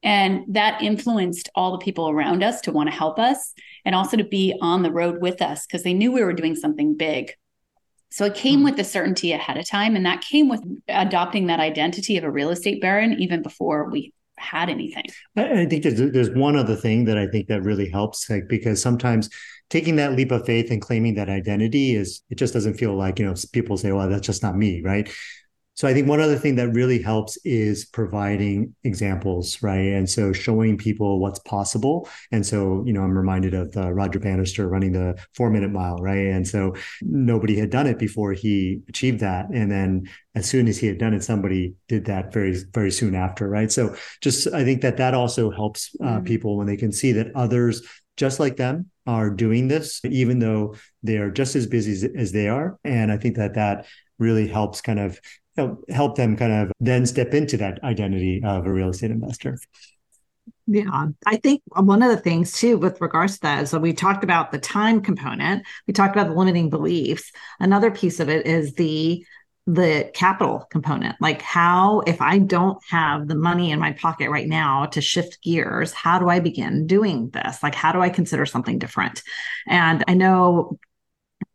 And 0.03 0.45
that 0.49 0.81
influenced 0.81 1.49
all 1.55 1.73
the 1.73 1.85
people 1.85 2.09
around 2.09 2.45
us 2.45 2.61
to 2.63 2.73
want 2.73 2.89
to 2.89 2.95
help 2.95 3.19
us 3.19 3.53
and 3.85 3.95
also 3.95 4.17
to 4.17 4.25
be 4.25 4.57
on 4.61 4.83
the 4.83 4.93
road 4.93 5.21
with 5.21 5.43
us 5.43 5.67
because 5.67 5.83
they 5.83 5.95
knew 5.95 6.13
we 6.13 6.23
were 6.23 6.33
doing 6.33 6.55
something 6.55 6.97
big. 6.97 7.33
So 8.11 8.25
it 8.25 8.35
came 8.35 8.61
hmm. 8.61 8.65
with 8.67 8.77
the 8.77 8.85
certainty 8.85 9.33
ahead 9.33 9.57
of 9.57 9.69
time. 9.69 9.97
And 9.97 10.07
that 10.07 10.23
came 10.23 10.49
with 10.49 10.63
adopting 10.89 11.47
that 11.49 11.61
identity 11.61 12.17
of 12.17 12.25
a 12.25 12.31
real 12.31 12.51
estate 12.51 12.81
baron 12.81 13.15
even 13.15 13.43
before 13.43 13.91
we 13.91 14.13
had 14.37 14.71
anything. 14.71 15.05
I, 15.37 15.67
think 15.67 15.83
there's, 15.83 15.97
there's 16.13 16.31
one 16.31 16.57
other 16.57 16.77
thing 16.77 17.05
that 17.07 17.19
I 17.19 17.27
think 17.27 17.49
that 17.49 17.63
really 17.63 17.91
helps, 17.91 18.31
like, 18.31 18.49
because 18.49 18.81
sometimes 18.81 19.29
taking 19.69 19.97
that 19.97 20.13
leap 20.13 20.31
of 20.31 20.47
faith 20.47 20.71
and 20.71 20.81
claiming 20.81 21.15
that 21.15 21.29
identity 21.29 21.95
is, 21.95 22.23
it 22.31 22.37
just 22.37 22.55
doesn't 22.55 22.75
feel 22.75 22.95
like, 22.95 23.19
you 23.19 23.27
know, 23.27 23.35
people 23.53 23.77
say, 23.77 23.91
well, 23.93 24.09
that's 24.09 24.27
just 24.27 24.43
not 24.43 24.57
me, 24.57 24.81
right? 24.81 25.11
So 25.79 25.87
I 25.87 25.95
think 25.95 26.09
one 26.09 26.19
other 26.19 26.35
thing 26.35 26.57
that 26.57 26.71
really 26.71 27.01
helps 27.01 27.39
is 27.45 27.85
providing 27.85 28.75
examples, 28.83 29.63
right? 29.63 29.93
And 29.93 30.11
so 30.11 30.33
showing 30.33 30.77
people 30.77 31.21
what's 31.21 31.39
possible. 31.39 32.09
And 32.33 32.45
so, 32.45 32.83
you 32.85 32.93
know, 32.93 33.03
I'm 33.03 33.17
reminded 33.17 33.55
of 33.55 33.77
uh, 33.77 33.93
Roger 33.93 34.19
Bannister 34.19 34.67
running 34.67 34.91
the 34.91 35.17
four 35.37 35.51
minute 35.51 35.71
mile, 35.71 35.99
right? 35.99 36.27
And 36.27 36.49
so 36.49 36.75
nobody 37.01 37.57
had 37.57 37.71
done 37.71 37.87
it 37.87 37.97
before 37.97 38.33
he 38.33 38.81
achieved 38.89 39.21
that. 39.21 39.51
And 39.55 39.71
then 39.71 40.09
as 40.35 40.51
soon 40.51 40.67
as 40.67 40.79
he 40.79 40.89
had 40.89 40.99
done 40.99 41.15
it, 41.15 41.23
somebody 41.23 41.75
did 41.87 42.07
that 42.07 42.33
very, 42.33 42.59
very 42.75 42.91
soon 42.91 43.15
after, 43.15 43.49
right? 43.49 43.71
So 43.71 43.95
just, 44.21 44.49
I 44.49 44.65
think 44.65 44.83
that 44.83 44.97
that 44.97 45.15
also 45.15 45.49
helps 45.49 45.95
uh, 46.01 46.07
mm-hmm. 46.07 46.25
people 46.25 46.57
when 46.57 46.67
they 46.67 46.77
can 46.77 46.91
see 46.91 47.13
that 47.13 47.31
others 47.37 47.83
just 48.17 48.41
like 48.41 48.57
them 48.57 48.91
are 49.07 49.31
doing 49.31 49.69
this, 49.69 50.05
even 50.05 50.41
though 50.41 50.75
they 51.05 51.19
are 51.19 51.31
just 51.31 51.55
as 51.55 51.69
busy 51.69 51.93
as, 51.93 52.03
as 52.17 52.33
they 52.33 52.49
are. 52.49 52.81
And 52.83 53.13
I 53.13 53.17
think 53.17 53.37
that 53.37 53.55
that 53.55 53.87
really 54.19 54.49
helps 54.49 54.81
kind 54.81 54.99
of 54.99 55.21
help 55.91 56.17
them 56.17 56.37
kind 56.37 56.53
of 56.53 56.73
then 56.81 57.07
step 57.07 57.35
into 57.35 57.57
that 57.57 57.83
identity 57.85 58.41
of 58.45 58.67
a 58.67 58.73
real 58.73 58.91
estate 58.91 59.11
investor. 59.11 59.59
Yeah, 60.67 61.07
I 61.27 61.37
think 61.37 61.63
one 61.67 62.03
of 62.03 62.11
the 62.11 62.17
things 62.19 62.53
too 62.53 62.77
with 62.77 63.01
regards 63.01 63.37
to 63.37 63.41
that 63.43 63.63
is 63.63 63.71
that 63.71 63.81
we 63.81 63.93
talked 63.93 64.23
about 64.23 64.53
the 64.53 64.59
time 64.59 65.01
component, 65.01 65.65
we 65.87 65.95
talked 65.95 66.15
about 66.15 66.29
the 66.29 66.35
limiting 66.35 66.69
beliefs. 66.69 67.33
Another 67.59 67.91
piece 67.91 68.21
of 68.21 68.29
it 68.29 68.47
is 68.47 68.75
the 68.75 69.25
the 69.67 70.11
capital 70.15 70.67
component. 70.71 71.15
Like 71.21 71.43
how 71.43 72.01
if 72.07 72.23
i 72.23 72.39
don't 72.39 72.79
have 72.89 73.29
the 73.29 73.35
money 73.35 73.71
in 73.71 73.79
my 73.79 73.93
pocket 73.93 74.31
right 74.31 74.49
now 74.49 74.87
to 74.87 75.03
shift 75.03 75.43
gears 75.43 75.93
how 75.93 76.19
do 76.19 76.29
i 76.29 76.41
begin 76.41 76.87
doing 76.87 77.29
this? 77.31 77.63
Like 77.63 77.75
how 77.75 77.93
do 77.93 78.01
i 78.01 78.09
consider 78.09 78.47
something 78.47 78.79
different? 78.79 79.23
And 79.67 80.05
i 80.09 80.15
know 80.15 80.79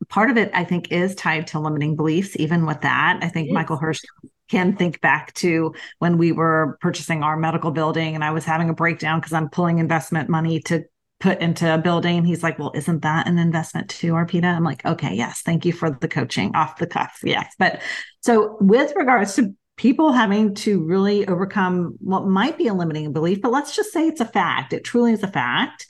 part 0.10 0.30
of 0.30 0.38
it, 0.38 0.52
I 0.54 0.64
think, 0.64 0.92
is 0.92 1.16
tied 1.16 1.48
to 1.48 1.60
limiting 1.60 1.96
beliefs. 1.96 2.36
Even 2.36 2.66
with 2.66 2.82
that, 2.82 3.20
I 3.22 3.30
think 3.30 3.52
Michael 3.52 3.78
Hersh 3.78 4.04
can 4.50 4.76
think 4.76 5.02
back 5.02 5.34
to 5.34 5.74
when 6.00 6.18
we 6.18 6.32
were 6.32 6.78
purchasing 6.82 7.24
our 7.24 7.38
medical 7.38 7.72
building 7.72 8.14
and 8.14 8.24
I 8.24 8.32
was 8.32 8.46
having 8.46 8.70
a 8.70 8.74
breakdown 8.74 9.20
because 9.20 9.34
I'm 9.34 9.50
pulling 9.50 9.80
investment 9.80 10.30
money 10.30 10.60
to 10.62 10.84
put 11.20 11.42
into 11.42 11.74
a 11.74 11.78
building. 11.78 12.18
And 12.18 12.28
he's 12.28 12.44
like, 12.44 12.60
Well, 12.60 12.72
isn't 12.76 13.02
that 13.02 13.28
an 13.28 13.40
investment 13.40 13.90
too, 13.90 14.14
Arpita? 14.14 14.56
I'm 14.56 14.64
like, 14.64 14.86
Okay, 14.86 15.16
yes, 15.16 15.42
thank 15.42 15.66
you 15.66 15.74
for 15.74 15.90
the 15.90 16.08
coaching 16.08 16.56
off 16.56 16.78
the 16.78 16.88
cuff. 16.88 17.20
Yes. 17.24 17.56
But 17.58 17.82
so 18.22 18.58
with 18.60 18.94
regards 18.96 19.36
to 19.36 19.56
people 19.78 20.12
having 20.12 20.54
to 20.54 20.84
really 20.84 21.28
overcome 21.28 21.96
what 22.00 22.28
might 22.28 22.58
be 22.58 22.68
a 22.68 22.74
limiting 22.74 23.12
belief, 23.14 23.42
but 23.42 23.52
let's 23.52 23.76
just 23.76 23.92
say 23.92 24.08
it's 24.08 24.22
a 24.22 24.26
fact, 24.26 24.74
it 24.74 24.84
truly 24.84 25.14
is 25.14 25.24
a 25.24 25.28
fact 25.28 25.88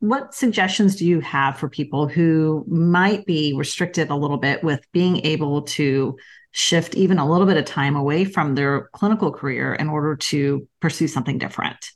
what 0.00 0.34
suggestions 0.34 0.96
do 0.96 1.06
you 1.06 1.20
have 1.20 1.58
for 1.58 1.68
people 1.68 2.06
who 2.08 2.64
might 2.68 3.24
be 3.26 3.54
restricted 3.56 4.10
a 4.10 4.16
little 4.16 4.36
bit 4.36 4.62
with 4.62 4.84
being 4.92 5.24
able 5.24 5.62
to 5.62 6.16
shift 6.52 6.94
even 6.94 7.18
a 7.18 7.28
little 7.28 7.46
bit 7.46 7.56
of 7.56 7.64
time 7.64 7.96
away 7.96 8.24
from 8.24 8.54
their 8.54 8.88
clinical 8.92 9.32
career 9.32 9.74
in 9.74 9.88
order 9.88 10.16
to 10.16 10.68
pursue 10.80 11.08
something 11.08 11.38
different? 11.38 11.90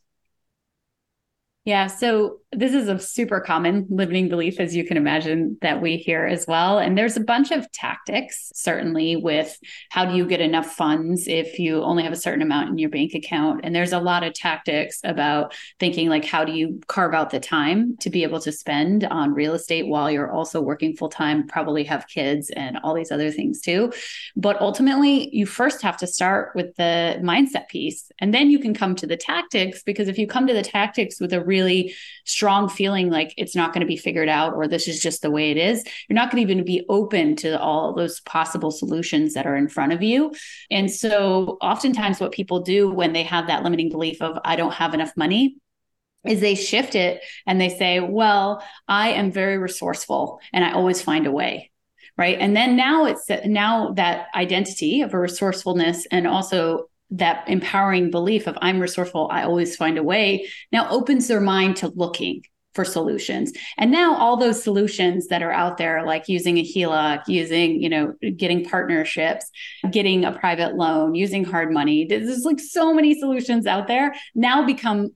Yeah. 1.64 1.88
So 1.88 2.38
this 2.50 2.72
is 2.72 2.88
a 2.88 2.98
super 2.98 3.40
common 3.40 3.86
limiting 3.90 4.30
belief, 4.30 4.58
as 4.58 4.74
you 4.74 4.86
can 4.86 4.96
imagine, 4.96 5.58
that 5.60 5.82
we 5.82 5.98
hear 5.98 6.24
as 6.24 6.46
well. 6.48 6.78
And 6.78 6.96
there's 6.96 7.18
a 7.18 7.20
bunch 7.20 7.50
of 7.50 7.70
tactics, 7.72 8.50
certainly, 8.54 9.16
with 9.16 9.54
how 9.90 10.06
do 10.06 10.16
you 10.16 10.24
get 10.24 10.40
enough 10.40 10.64
funds 10.64 11.28
if 11.28 11.58
you 11.58 11.82
only 11.82 12.04
have 12.04 12.12
a 12.12 12.16
certain 12.16 12.40
amount 12.40 12.70
in 12.70 12.78
your 12.78 12.88
bank 12.88 13.12
account. 13.12 13.60
And 13.64 13.74
there's 13.74 13.92
a 13.92 14.00
lot 14.00 14.22
of 14.22 14.32
tactics 14.32 15.00
about 15.04 15.54
thinking 15.78 16.08
like, 16.08 16.24
how 16.24 16.42
do 16.42 16.52
you 16.52 16.80
carve 16.86 17.12
out 17.12 17.28
the 17.28 17.40
time 17.40 17.98
to 17.98 18.08
be 18.08 18.22
able 18.22 18.40
to 18.40 18.52
spend 18.52 19.04
on 19.04 19.34
real 19.34 19.52
estate 19.52 19.88
while 19.88 20.10
you're 20.10 20.32
also 20.32 20.62
working 20.62 20.96
full 20.96 21.10
time, 21.10 21.46
probably 21.48 21.84
have 21.84 22.08
kids 22.08 22.48
and 22.56 22.78
all 22.82 22.94
these 22.94 23.12
other 23.12 23.30
things 23.30 23.60
too. 23.60 23.92
But 24.36 24.58
ultimately, 24.62 25.28
you 25.36 25.44
first 25.44 25.82
have 25.82 25.98
to 25.98 26.06
start 26.06 26.52
with 26.54 26.74
the 26.76 27.18
mindset 27.22 27.68
piece. 27.68 28.10
And 28.20 28.32
then 28.32 28.50
you 28.50 28.58
can 28.58 28.72
come 28.72 28.94
to 28.94 29.06
the 29.06 29.18
tactics, 29.18 29.82
because 29.82 30.08
if 30.08 30.16
you 30.16 30.26
come 30.26 30.46
to 30.46 30.54
the 30.54 30.62
tactics 30.62 31.20
with 31.20 31.34
a 31.34 31.44
real 31.44 31.57
really 31.58 31.94
strong 32.24 32.68
feeling 32.68 33.10
like 33.10 33.34
it's 33.36 33.56
not 33.56 33.72
going 33.72 33.80
to 33.80 33.86
be 33.86 33.96
figured 33.96 34.28
out 34.28 34.54
or 34.54 34.68
this 34.68 34.86
is 34.86 35.00
just 35.00 35.22
the 35.22 35.30
way 35.30 35.50
it 35.50 35.56
is, 35.56 35.84
you're 36.08 36.14
not 36.14 36.30
going 36.30 36.46
to 36.46 36.52
even 36.52 36.64
be 36.64 36.84
open 36.88 37.34
to 37.36 37.60
all 37.60 37.94
those 37.94 38.20
possible 38.20 38.70
solutions 38.70 39.34
that 39.34 39.46
are 39.46 39.56
in 39.56 39.68
front 39.68 39.92
of 39.92 40.02
you. 40.02 40.32
And 40.70 40.90
so, 40.90 41.58
oftentimes, 41.60 42.20
what 42.20 42.32
people 42.32 42.60
do 42.60 42.90
when 42.90 43.12
they 43.12 43.24
have 43.24 43.46
that 43.46 43.62
limiting 43.62 43.88
belief 43.88 44.22
of, 44.22 44.38
I 44.44 44.56
don't 44.56 44.74
have 44.74 44.94
enough 44.94 45.16
money, 45.16 45.56
is 46.26 46.40
they 46.40 46.54
shift 46.54 46.94
it 46.94 47.22
and 47.46 47.60
they 47.60 47.70
say, 47.70 48.00
Well, 48.00 48.62
I 48.86 49.10
am 49.10 49.32
very 49.32 49.58
resourceful 49.58 50.40
and 50.52 50.64
I 50.64 50.72
always 50.72 51.02
find 51.02 51.26
a 51.26 51.32
way 51.32 51.70
right 52.16 52.38
and 52.40 52.56
then 52.56 52.74
now 52.74 53.06
it's 53.06 53.30
now 53.46 53.92
that 53.92 54.26
identity 54.34 55.02
of 55.02 55.14
a 55.14 55.18
resourcefulness 55.18 56.04
and 56.10 56.26
also 56.26 56.87
that 57.10 57.48
empowering 57.48 58.10
belief 58.10 58.46
of 58.46 58.58
I'm 58.60 58.80
resourceful, 58.80 59.28
I 59.30 59.44
always 59.44 59.76
find 59.76 59.98
a 59.98 60.02
way 60.02 60.48
now 60.72 60.88
opens 60.90 61.28
their 61.28 61.40
mind 61.40 61.76
to 61.78 61.88
looking 61.88 62.42
for 62.74 62.84
solutions. 62.84 63.52
And 63.76 63.90
now 63.90 64.14
all 64.14 64.36
those 64.36 64.62
solutions 64.62 65.26
that 65.28 65.42
are 65.42 65.50
out 65.50 65.78
there, 65.78 66.04
like 66.06 66.28
using 66.28 66.58
a 66.58 66.64
HELOC, 66.64 67.26
using, 67.26 67.82
you 67.82 67.88
know, 67.88 68.14
getting 68.36 68.64
partnerships, 68.64 69.50
getting 69.90 70.24
a 70.24 70.30
private 70.30 70.76
loan, 70.76 71.16
using 71.16 71.42
hard 71.42 71.72
money, 71.72 72.06
there's 72.06 72.44
like 72.44 72.60
so 72.60 72.94
many 72.94 73.18
solutions 73.18 73.66
out 73.66 73.88
there 73.88 74.14
now 74.34 74.64
become 74.64 75.08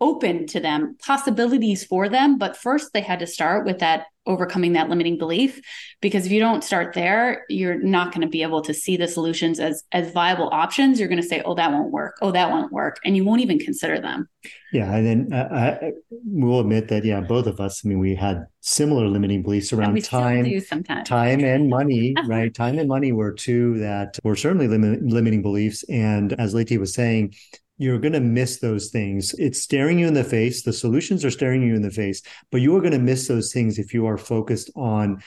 open 0.00 0.46
to 0.46 0.60
them, 0.60 0.96
possibilities 1.04 1.84
for 1.84 2.08
them. 2.08 2.38
But 2.38 2.56
first 2.56 2.92
they 2.92 3.00
had 3.00 3.20
to 3.20 3.26
start 3.26 3.64
with 3.64 3.78
that 3.78 4.06
overcoming 4.26 4.72
that 4.72 4.88
limiting 4.88 5.16
belief 5.16 5.60
because 6.00 6.26
if 6.26 6.32
you 6.32 6.40
don't 6.40 6.64
start 6.64 6.94
there 6.94 7.44
you're 7.48 7.80
not 7.80 8.12
going 8.12 8.22
to 8.22 8.28
be 8.28 8.42
able 8.42 8.60
to 8.60 8.74
see 8.74 8.96
the 8.96 9.06
solutions 9.06 9.60
as 9.60 9.84
as 9.92 10.10
viable 10.12 10.48
options. 10.52 10.98
You're 10.98 11.08
going 11.08 11.22
to 11.22 11.26
say 11.26 11.42
oh 11.44 11.54
that 11.54 11.70
won't 11.70 11.92
work. 11.92 12.16
Oh 12.20 12.32
that 12.32 12.50
won't 12.50 12.72
work. 12.72 12.98
And 13.04 13.16
you 13.16 13.24
won't 13.24 13.40
even 13.40 13.58
consider 13.58 14.00
them. 14.00 14.28
Yeah 14.72 14.92
and 14.92 15.06
then 15.06 15.32
uh, 15.32 15.78
I 15.80 15.92
will 16.24 16.60
admit 16.60 16.88
that 16.88 17.04
yeah 17.04 17.20
both 17.20 17.46
of 17.46 17.60
us 17.60 17.82
i 17.84 17.88
mean 17.88 17.98
we 17.98 18.14
had 18.14 18.46
similar 18.60 19.06
limiting 19.08 19.42
beliefs 19.42 19.72
around 19.72 20.02
time 20.04 20.44
time 21.04 21.44
and 21.44 21.68
money 21.78 22.14
right? 22.26 22.52
Time 22.52 22.78
and 22.78 22.88
money 22.88 23.12
were 23.12 23.32
two 23.32 23.78
that 23.78 24.18
were 24.24 24.36
certainly 24.36 24.66
lim- 24.66 25.08
limiting 25.08 25.42
beliefs. 25.42 25.84
And 25.84 26.32
as 26.34 26.52
Leti 26.54 26.78
was 26.78 26.94
saying 26.94 27.34
you're 27.78 27.98
going 27.98 28.12
to 28.14 28.20
miss 28.20 28.58
those 28.58 28.88
things. 28.88 29.34
It's 29.34 29.60
staring 29.60 29.98
you 29.98 30.06
in 30.06 30.14
the 30.14 30.24
face. 30.24 30.62
The 30.62 30.72
solutions 30.72 31.24
are 31.24 31.30
staring 31.30 31.62
you 31.62 31.74
in 31.74 31.82
the 31.82 31.90
face, 31.90 32.22
but 32.50 32.60
you 32.60 32.74
are 32.76 32.80
going 32.80 32.92
to 32.92 32.98
miss 32.98 33.28
those 33.28 33.52
things 33.52 33.78
if 33.78 33.92
you 33.92 34.06
are 34.06 34.16
focused 34.16 34.70
on, 34.74 35.22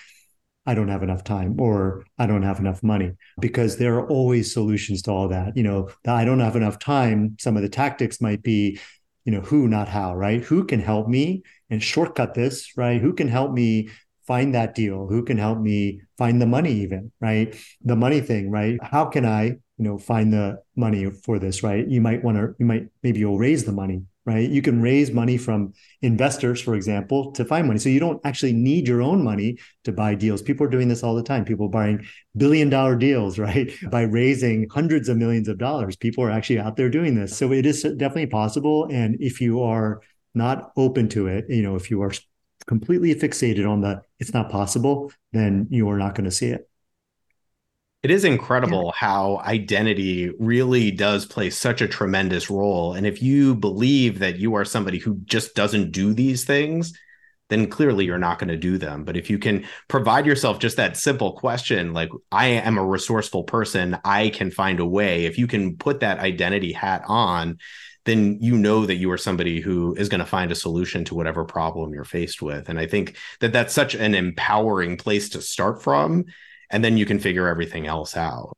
I 0.65 0.73
don't 0.73 0.89
have 0.89 1.03
enough 1.03 1.23
time 1.23 1.59
or 1.59 2.05
I 2.17 2.25
don't 2.25 2.43
have 2.43 2.59
enough 2.59 2.83
money, 2.83 3.13
because 3.39 3.77
there 3.77 3.95
are 3.95 4.07
always 4.07 4.53
solutions 4.53 5.01
to 5.03 5.11
all 5.11 5.27
that. 5.29 5.55
You 5.55 5.63
know, 5.63 5.89
I 6.07 6.25
don't 6.25 6.39
have 6.39 6.55
enough 6.55 6.79
time. 6.79 7.37
Some 7.39 7.55
of 7.55 7.63
the 7.63 7.69
tactics 7.69 8.19
might 8.21 8.43
be, 8.43 8.79
you 9.25 9.31
know, 9.31 9.41
who, 9.41 9.67
not 9.67 9.87
how, 9.87 10.15
right? 10.15 10.41
Who 10.43 10.65
can 10.65 10.79
help 10.79 11.07
me 11.07 11.43
and 11.69 11.83
shortcut 11.83 12.33
this, 12.33 12.75
right? 12.75 12.99
Who 12.99 13.13
can 13.13 13.27
help 13.27 13.51
me 13.51 13.89
find 14.25 14.53
that 14.55 14.75
deal? 14.75 15.07
Who 15.07 15.23
can 15.23 15.37
help 15.37 15.59
me 15.59 16.01
find 16.17 16.41
the 16.41 16.47
money, 16.47 16.73
even, 16.81 17.11
right? 17.19 17.55
The 17.83 17.95
money 17.95 18.21
thing, 18.21 18.49
right? 18.49 18.79
How 18.81 19.05
can 19.05 19.25
I 19.25 19.57
you 19.79 19.85
know 19.85 19.97
find 19.97 20.31
the 20.31 20.61
money 20.75 21.09
for 21.09 21.39
this 21.39 21.63
right 21.63 21.87
you 21.87 22.01
might 22.01 22.23
want 22.23 22.37
to 22.37 22.53
you 22.59 22.65
might 22.65 22.87
maybe 23.01 23.19
you'll 23.19 23.39
raise 23.39 23.63
the 23.63 23.71
money 23.71 24.03
right? 24.29 24.49
You 24.49 24.61
can 24.61 24.79
raise 24.79 25.11
money 25.11 25.37
from 25.37 25.73
investors, 26.03 26.61
for 26.61 26.75
example, 26.75 27.31
to 27.31 27.43
find 27.43 27.65
money. 27.65 27.79
So 27.79 27.89
you 27.89 27.99
don't 27.99 28.21
actually 28.23 28.53
need 28.53 28.87
your 28.87 29.01
own 29.01 29.23
money 29.23 29.57
to 29.85 29.91
buy 29.91 30.13
deals. 30.13 30.43
People 30.43 30.67
are 30.67 30.69
doing 30.69 30.87
this 30.87 31.01
all 31.01 31.15
the 31.15 31.23
time. 31.23 31.45
People 31.45 31.65
are 31.65 31.69
buying 31.69 32.05
billion 32.37 32.69
dollar 32.69 32.95
deals, 32.95 33.39
right? 33.47 33.71
By 33.89 34.03
raising 34.03 34.69
hundreds 34.69 35.09
of 35.09 35.17
millions 35.17 35.47
of 35.47 35.57
dollars. 35.57 35.95
People 35.95 36.23
are 36.23 36.29
actually 36.29 36.59
out 36.59 36.75
there 36.75 36.89
doing 36.89 37.15
this. 37.15 37.35
So 37.35 37.51
it 37.51 37.65
is 37.65 37.81
definitely 37.81 38.27
possible. 38.27 38.87
And 38.91 39.17
if 39.19 39.41
you 39.41 39.63
are 39.63 40.01
not 40.35 40.71
open 40.77 41.09
to 41.09 41.25
it, 41.25 41.45
you 41.49 41.63
know, 41.63 41.75
if 41.75 41.89
you 41.89 42.01
are 42.03 42.11
completely 42.67 43.15
fixated 43.15 43.67
on 43.67 43.81
the 43.81 44.03
it's 44.19 44.33
not 44.33 44.51
possible, 44.51 45.11
then 45.31 45.67
you 45.71 45.89
are 45.89 45.97
not 45.97 46.13
going 46.13 46.25
to 46.25 46.31
see 46.31 46.49
it. 46.49 46.68
It 48.01 48.11
is 48.11 48.23
incredible 48.23 48.85
yeah. 48.85 48.91
how 49.07 49.41
identity 49.43 50.31
really 50.39 50.89
does 50.89 51.25
play 51.25 51.49
such 51.49 51.81
a 51.81 51.87
tremendous 51.87 52.49
role. 52.49 52.93
And 52.93 53.05
if 53.05 53.21
you 53.21 53.55
believe 53.55 54.19
that 54.19 54.39
you 54.39 54.55
are 54.55 54.63
somebody 54.63 54.99
who 54.99 55.15
just 55.25 55.53
doesn't 55.53 55.91
do 55.91 56.13
these 56.13 56.45
things, 56.45 56.97
then 57.49 57.67
clearly 57.67 58.05
you're 58.05 58.17
not 58.17 58.39
going 58.39 58.47
to 58.49 58.57
do 58.57 58.77
them. 58.77 59.03
But 59.03 59.17
if 59.17 59.29
you 59.29 59.37
can 59.37 59.65
provide 59.89 60.25
yourself 60.25 60.59
just 60.59 60.77
that 60.77 60.95
simple 60.95 61.33
question, 61.33 61.93
like, 61.93 62.09
I 62.31 62.47
am 62.47 62.77
a 62.77 62.85
resourceful 62.85 63.43
person, 63.43 63.97
I 64.05 64.29
can 64.29 64.49
find 64.51 64.79
a 64.79 64.85
way, 64.85 65.25
if 65.25 65.37
you 65.37 65.47
can 65.47 65.75
put 65.75 65.99
that 65.99 66.19
identity 66.19 66.71
hat 66.71 67.03
on, 67.07 67.57
then 68.05 68.37
you 68.39 68.57
know 68.57 68.85
that 68.85 68.95
you 68.95 69.11
are 69.11 69.17
somebody 69.17 69.59
who 69.59 69.93
is 69.95 70.07
going 70.07 70.19
to 70.19 70.25
find 70.25 70.51
a 70.51 70.55
solution 70.55 71.03
to 71.05 71.15
whatever 71.15 71.43
problem 71.43 71.93
you're 71.93 72.05
faced 72.05 72.41
with. 72.41 72.69
And 72.69 72.79
I 72.79 72.87
think 72.87 73.17
that 73.41 73.51
that's 73.51 73.73
such 73.73 73.93
an 73.93 74.15
empowering 74.15 74.95
place 74.95 75.29
to 75.29 75.41
start 75.41 75.83
from 75.83 76.25
and 76.69 76.83
then 76.83 76.97
you 76.97 77.05
can 77.05 77.19
figure 77.19 77.47
everything 77.47 77.87
else 77.87 78.15
out. 78.15 78.55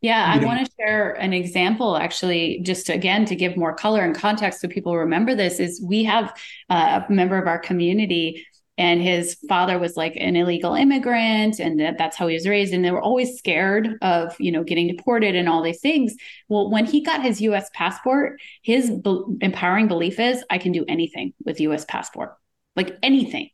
Yeah, 0.00 0.32
I 0.32 0.44
want 0.44 0.64
to 0.64 0.72
share 0.78 1.14
an 1.14 1.32
example 1.32 1.96
actually, 1.96 2.60
just 2.62 2.88
again 2.88 3.24
to 3.24 3.34
give 3.34 3.56
more 3.56 3.74
color 3.74 4.02
and 4.02 4.14
context 4.14 4.60
so 4.60 4.68
people 4.68 4.96
remember 4.96 5.34
this. 5.34 5.58
Is 5.58 5.82
we 5.84 6.04
have 6.04 6.32
uh, 6.70 7.00
a 7.08 7.12
member 7.12 7.36
of 7.36 7.48
our 7.48 7.58
community 7.58 8.46
and 8.78 9.02
his 9.02 9.34
father 9.48 9.76
was 9.76 9.96
like 9.96 10.16
an 10.16 10.36
illegal 10.36 10.74
immigrant 10.74 11.58
and 11.58 11.80
that, 11.80 11.98
that's 11.98 12.16
how 12.16 12.28
he 12.28 12.34
was 12.34 12.46
raised 12.46 12.72
and 12.72 12.84
they 12.84 12.92
were 12.92 13.02
always 13.02 13.36
scared 13.36 13.98
of 14.00 14.34
you 14.38 14.52
know 14.52 14.62
getting 14.62 14.86
deported 14.86 15.34
and 15.34 15.48
all 15.48 15.62
these 15.62 15.80
things 15.80 16.14
well 16.48 16.70
when 16.70 16.86
he 16.86 17.02
got 17.02 17.22
his 17.22 17.40
us 17.40 17.68
passport 17.74 18.40
his 18.62 18.90
be- 18.90 19.24
empowering 19.40 19.88
belief 19.88 20.18
is 20.18 20.44
i 20.48 20.56
can 20.56 20.72
do 20.72 20.84
anything 20.88 21.34
with 21.44 21.60
us 21.60 21.84
passport 21.86 22.36
like 22.76 22.96
anything 23.02 23.50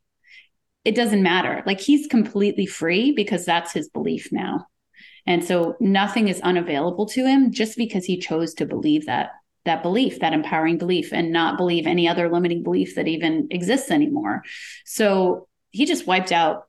it 0.85 0.95
doesn't 0.95 1.23
matter. 1.23 1.63
Like 1.67 1.81
he's 1.81 2.07
completely 2.07 2.67
free 2.67 3.13
because 3.13 3.45
that's 3.45 3.73
his 3.73 3.89
belief 3.89 4.31
now. 4.31 4.67
And 5.27 5.43
so 5.43 5.77
nothing 5.81 6.29
is 6.29 6.41
unavailable 6.43 7.07
to 7.07 7.27
him 7.27 7.51
just 7.51 7.79
because 7.79 8.05
he 8.05 8.19
chose 8.19 8.55
to 8.55 8.67
believe 8.67 9.07
that 9.07 9.31
that 9.65 9.83
belief, 9.83 10.21
that 10.21 10.35
empowering 10.35 10.77
belief 10.77 11.13
and 11.13 11.33
not 11.33 11.57
believe 11.57 11.87
any 11.87 12.07
other 12.07 12.29
limiting 12.31 12.63
belief 12.63 12.97
that 12.97 13.09
even 13.09 13.49
exists 13.51 13.91
anymore. 13.91 14.43
So 14.85 15.49
he 15.71 15.87
just 15.87 16.07
wiped 16.07 16.33
out 16.33 16.67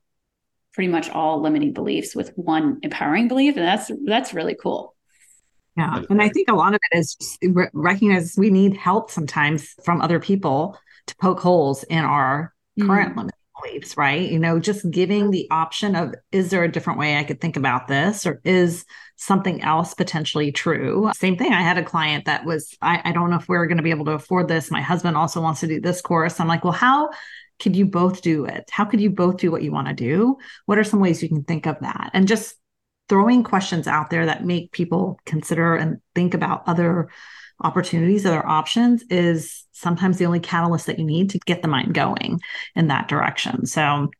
pretty 0.72 0.88
much 0.88 1.10
all 1.10 1.42
limiting 1.42 1.74
beliefs 1.74 2.14
with 2.14 2.32
one 2.36 2.78
empowering 2.82 3.28
belief 3.28 3.56
and 3.56 3.66
that's 3.66 3.90
that's 4.04 4.32
really 4.32 4.56
cool. 4.60 4.94
Yeah. 5.76 6.02
And 6.08 6.22
I 6.22 6.30
think 6.30 6.48
a 6.50 6.54
lot 6.54 6.72
of 6.72 6.80
it 6.90 6.98
is 6.98 7.38
recognize 7.74 8.34
we 8.38 8.48
need 8.48 8.78
help 8.78 9.10
sometimes 9.10 9.74
from 9.84 10.00
other 10.00 10.18
people 10.18 10.78
to 11.06 11.16
poke 11.16 11.40
holes 11.40 11.82
in 11.84 11.98
our 11.98 12.54
current 12.80 13.12
mm. 13.12 13.18
limit 13.18 13.34
beliefs, 13.66 13.96
right? 13.96 14.30
You 14.30 14.38
know, 14.38 14.58
just 14.58 14.90
giving 14.90 15.30
the 15.30 15.48
option 15.50 15.96
of 15.96 16.14
is 16.32 16.50
there 16.50 16.64
a 16.64 16.70
different 16.70 16.98
way 16.98 17.16
I 17.16 17.24
could 17.24 17.40
think 17.40 17.56
about 17.56 17.88
this 17.88 18.26
or 18.26 18.40
is 18.44 18.84
something 19.16 19.62
else 19.62 19.94
potentially 19.94 20.52
true? 20.52 21.10
Same 21.14 21.36
thing. 21.36 21.52
I 21.52 21.62
had 21.62 21.78
a 21.78 21.84
client 21.84 22.26
that 22.26 22.44
was, 22.44 22.76
I, 22.82 23.00
I 23.04 23.12
don't 23.12 23.30
know 23.30 23.36
if 23.36 23.48
we 23.48 23.56
are 23.56 23.66
going 23.66 23.78
to 23.78 23.82
be 23.82 23.90
able 23.90 24.04
to 24.06 24.12
afford 24.12 24.48
this. 24.48 24.70
My 24.70 24.82
husband 24.82 25.16
also 25.16 25.40
wants 25.40 25.60
to 25.60 25.66
do 25.66 25.80
this 25.80 26.00
course. 26.00 26.40
I'm 26.40 26.48
like, 26.48 26.64
well, 26.64 26.72
how 26.72 27.10
could 27.58 27.74
you 27.74 27.86
both 27.86 28.22
do 28.22 28.44
it? 28.44 28.68
How 28.70 28.84
could 28.84 29.00
you 29.00 29.10
both 29.10 29.38
do 29.38 29.50
what 29.50 29.62
you 29.62 29.72
want 29.72 29.88
to 29.88 29.94
do? 29.94 30.36
What 30.66 30.78
are 30.78 30.84
some 30.84 31.00
ways 31.00 31.22
you 31.22 31.28
can 31.28 31.44
think 31.44 31.66
of 31.66 31.78
that? 31.80 32.10
And 32.12 32.28
just 32.28 32.54
throwing 33.08 33.44
questions 33.44 33.86
out 33.86 34.10
there 34.10 34.26
that 34.26 34.44
make 34.44 34.72
people 34.72 35.18
consider 35.24 35.76
and 35.76 35.98
think 36.14 36.34
about 36.34 36.64
other 36.66 37.08
opportunities, 37.60 38.26
other 38.26 38.46
options 38.46 39.04
is 39.10 39.64
sometimes 39.72 40.18
the 40.18 40.26
only 40.26 40.40
catalyst 40.40 40.86
that 40.86 40.98
you 40.98 41.04
need 41.04 41.30
to 41.30 41.38
get 41.46 41.62
the 41.62 41.68
mind 41.68 41.94
going 41.94 42.40
in 42.74 42.88
that 42.88 43.08
direction. 43.08 43.66
So, 43.66 44.10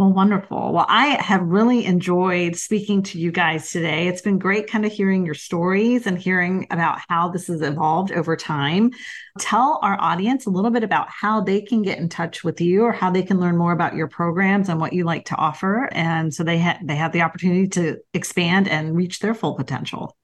well, 0.00 0.14
wonderful. 0.14 0.72
Well, 0.72 0.86
I 0.88 1.22
have 1.22 1.42
really 1.42 1.84
enjoyed 1.84 2.56
speaking 2.56 3.02
to 3.02 3.18
you 3.18 3.30
guys 3.30 3.70
today. 3.70 4.08
It's 4.08 4.22
been 4.22 4.38
great 4.38 4.66
kind 4.66 4.86
of 4.86 4.92
hearing 4.92 5.26
your 5.26 5.34
stories 5.34 6.06
and 6.06 6.18
hearing 6.18 6.66
about 6.70 7.00
how 7.10 7.28
this 7.28 7.48
has 7.48 7.60
evolved 7.60 8.10
over 8.10 8.34
time. 8.34 8.92
Tell 9.38 9.78
our 9.82 10.00
audience 10.00 10.46
a 10.46 10.50
little 10.50 10.70
bit 10.70 10.84
about 10.84 11.10
how 11.10 11.42
they 11.42 11.60
can 11.60 11.82
get 11.82 11.98
in 11.98 12.08
touch 12.08 12.42
with 12.42 12.62
you 12.62 12.84
or 12.84 12.92
how 12.92 13.10
they 13.10 13.22
can 13.22 13.40
learn 13.40 13.58
more 13.58 13.72
about 13.72 13.94
your 13.94 14.08
programs 14.08 14.70
and 14.70 14.80
what 14.80 14.94
you 14.94 15.04
like 15.04 15.26
to 15.26 15.36
offer. 15.36 15.90
And 15.92 16.32
so 16.32 16.44
they, 16.44 16.58
ha- 16.58 16.78
they 16.82 16.96
have 16.96 17.12
the 17.12 17.20
opportunity 17.20 17.68
to 17.68 17.98
expand 18.14 18.68
and 18.68 18.96
reach 18.96 19.18
their 19.18 19.34
full 19.34 19.54
potential. 19.54 20.16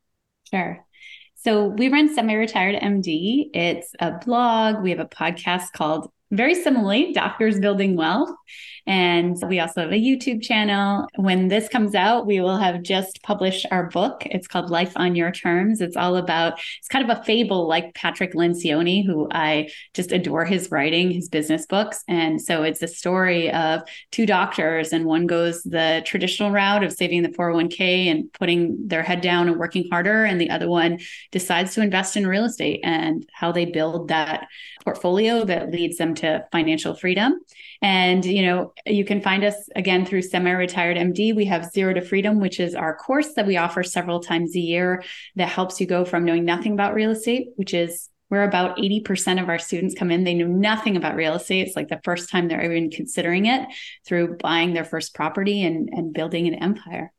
Sure. 0.50 0.86
So 1.46 1.66
we 1.66 1.88
run 1.88 2.12
Semi 2.12 2.35
Retired 2.35 2.74
MD. 2.82 3.50
It's 3.54 3.94
a 4.00 4.18
blog. 4.18 4.82
We 4.82 4.90
have 4.90 4.98
a 4.98 5.06
podcast 5.06 5.70
called 5.72 6.11
very 6.31 6.55
similarly, 6.55 7.12
Doctors 7.12 7.61
Building 7.61 7.97
Wealth. 7.97 8.31
And 8.89 9.37
we 9.49 9.59
also 9.59 9.81
have 9.81 9.91
a 9.91 10.01
YouTube 10.01 10.43
channel. 10.43 11.09
When 11.17 11.49
this 11.49 11.69
comes 11.69 11.97
out, 11.97 12.25
we 12.27 12.41
will 12.41 12.57
have 12.57 12.83
just 12.83 13.21
published 13.25 13.67
our 13.73 13.89
book. 13.91 14.23
It's 14.27 14.47
called 14.47 14.71
Life 14.71 14.93
on 14.95 15.17
Your 15.17 15.33
Terms. 15.33 15.81
It's 15.81 15.97
all 15.97 16.17
about, 16.17 16.61
it's 16.79 16.87
kind 16.87 17.09
of 17.09 17.19
a 17.19 17.25
fable 17.25 17.67
like 17.67 17.95
Patrick 17.95 18.35
Lencioni, 18.35 19.05
who 19.05 19.27
I 19.33 19.71
just 19.93 20.12
adore 20.12 20.45
his 20.45 20.71
writing, 20.71 21.11
his 21.11 21.29
business 21.29 21.67
books. 21.67 22.05
And 22.07 22.41
so 22.41 22.62
it's 22.62 22.81
a 22.81 22.87
story 22.87 23.51
of 23.51 23.83
two 24.12 24.25
doctors, 24.25 24.93
and 24.93 25.05
one 25.05 25.27
goes 25.27 25.65
the 25.65 26.03
traditional 26.05 26.53
route 26.53 26.85
of 26.85 26.93
saving 26.93 27.23
the 27.23 27.31
401k 27.31 28.07
and 28.07 28.33
putting 28.35 28.87
their 28.87 29.03
head 29.03 29.21
down 29.21 29.49
and 29.49 29.59
working 29.59 29.89
harder. 29.91 30.25
And 30.25 30.41
the 30.41 30.51
other 30.51 30.69
one 30.69 31.01
decides 31.33 31.75
to 31.75 31.83
invest 31.83 32.17
in 32.17 32.25
real 32.25 32.45
estate 32.45 32.81
and 32.85 33.29
how 33.33 33.51
they 33.51 33.65
build 33.65 34.09
that 34.09 34.47
portfolio 34.85 35.45
that 35.45 35.73
leads 35.73 35.97
them 35.97 36.15
to 36.16 36.46
financial 36.52 36.94
freedom. 36.94 37.40
And, 37.83 38.24
you 38.24 38.42
know, 38.42 38.72
you 38.87 39.05
can 39.05 39.20
find 39.20 39.44
us 39.44 39.68
again 39.76 40.07
through 40.07 40.22
Semi 40.22 40.50
Retired 40.50 40.96
MD. 40.96 41.35
We 41.35 41.44
have 41.46 41.70
Zero 41.70 41.94
to 41.94 42.00
Freedom, 42.00 42.40
which 42.40 42.61
is 42.61 42.74
our 42.74 42.96
course 42.96 43.35
that 43.35 43.46
we 43.46 43.57
offer 43.57 43.83
several 43.83 44.20
times 44.20 44.55
a 44.57 44.61
year 44.61 45.02
that 45.37 45.48
helps 45.48 45.81
you 45.81 45.87
go 45.87 46.05
from 46.05 46.24
knowing 46.24 46.44
nothing 46.44 46.72
about 46.72 46.94
real 46.94 47.11
estate, 47.11 47.48
which 47.57 47.74
is 47.74 48.09
where 48.29 48.44
about 48.44 48.76
80% 48.76 49.40
of 49.40 49.48
our 49.48 49.59
students 49.59 49.94
come 49.94 50.11
in. 50.11 50.24
They 50.24 50.35
know 50.35 50.46
nothing 50.46 50.96
about 50.96 51.14
real 51.14 51.35
estate. 51.35 51.66
It's 51.66 51.76
like 51.76 51.88
the 51.88 52.00
first 52.02 52.29
time 52.29 52.48
they're 52.48 52.64
even 52.64 52.90
considering 52.90 53.46
it 53.46 53.68
through 54.07 54.38
buying 54.38 54.74
their 54.74 54.85
first 54.85 55.14
property 55.14 55.64
and, 55.64 55.88
and 55.92 56.12
building 56.12 56.48
an 56.48 56.55
empire. 56.55 57.12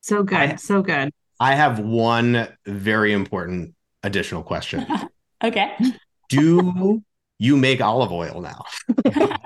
So 0.00 0.22
good. 0.22 0.38
I, 0.38 0.54
so 0.56 0.82
good. 0.82 1.12
I 1.40 1.54
have 1.54 1.78
one 1.78 2.48
very 2.66 3.12
important 3.12 3.74
additional 4.02 4.42
question. 4.42 4.86
okay. 5.44 5.76
Do 6.28 7.02
you 7.38 7.56
make 7.56 7.80
olive 7.80 8.12
oil 8.12 8.40
now? 8.40 8.64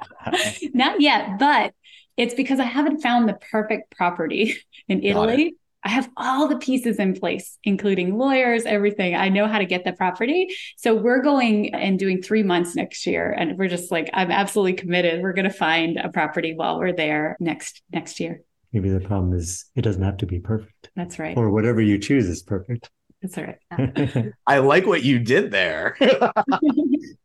Not 0.75 1.01
yet, 1.01 1.39
but 1.39 1.73
it's 2.17 2.35
because 2.35 2.61
I 2.61 2.65
haven't 2.65 3.01
found 3.01 3.29
the 3.29 3.39
perfect 3.51 3.97
property 3.97 4.57
in 4.89 5.03
Italy. 5.03 5.55
I 5.85 5.91
have 5.91 6.11
all 6.17 6.49
the 6.49 6.59
pieces 6.59 6.99
in 6.99 7.15
place, 7.15 7.57
including 7.63 8.19
lawyers, 8.19 8.65
everything. 8.65 9.15
I 9.15 9.29
know 9.29 9.47
how 9.47 9.59
to 9.59 9.65
get 9.65 9.85
the 9.85 9.93
property. 9.93 10.49
So 10.77 10.95
we're 10.95 11.23
going 11.23 11.73
and 11.73 11.99
doing 11.99 12.21
three 12.21 12.43
months 12.43 12.75
next 12.75 13.07
year. 13.07 13.31
And 13.31 13.57
we're 13.57 13.69
just 13.69 13.93
like, 13.93 14.11
I'm 14.13 14.33
absolutely 14.33 14.73
committed. 14.73 15.23
We're 15.23 15.33
going 15.33 15.49
to 15.49 15.55
find 15.55 15.97
a 15.97 16.09
property 16.09 16.55
while 16.55 16.79
we're 16.79 16.93
there 16.93 17.37
next 17.39 17.81
next 17.93 18.19
year. 18.19 18.43
Maybe 18.73 18.91
the 18.91 19.01
problem 19.01 19.33
is 19.33 19.67
it 19.77 19.83
doesn't 19.83 20.03
have 20.03 20.19
to 20.19 20.27
be 20.27 20.41
perfect. 20.41 20.91
That's 20.97 21.19
right. 21.19 21.37
Or 21.37 21.51
whatever 21.51 21.81
you 21.81 21.99
choose 21.99 22.29
is 22.29 22.43
perfect. 22.43 22.91
That's 23.23 23.37
all 23.37 23.45
right. 23.45 24.33
I 24.47 24.59
like 24.59 24.87
what 24.87 25.03
you 25.03 25.19
did 25.19 25.51
there. 25.51 25.97
well, 26.01 26.31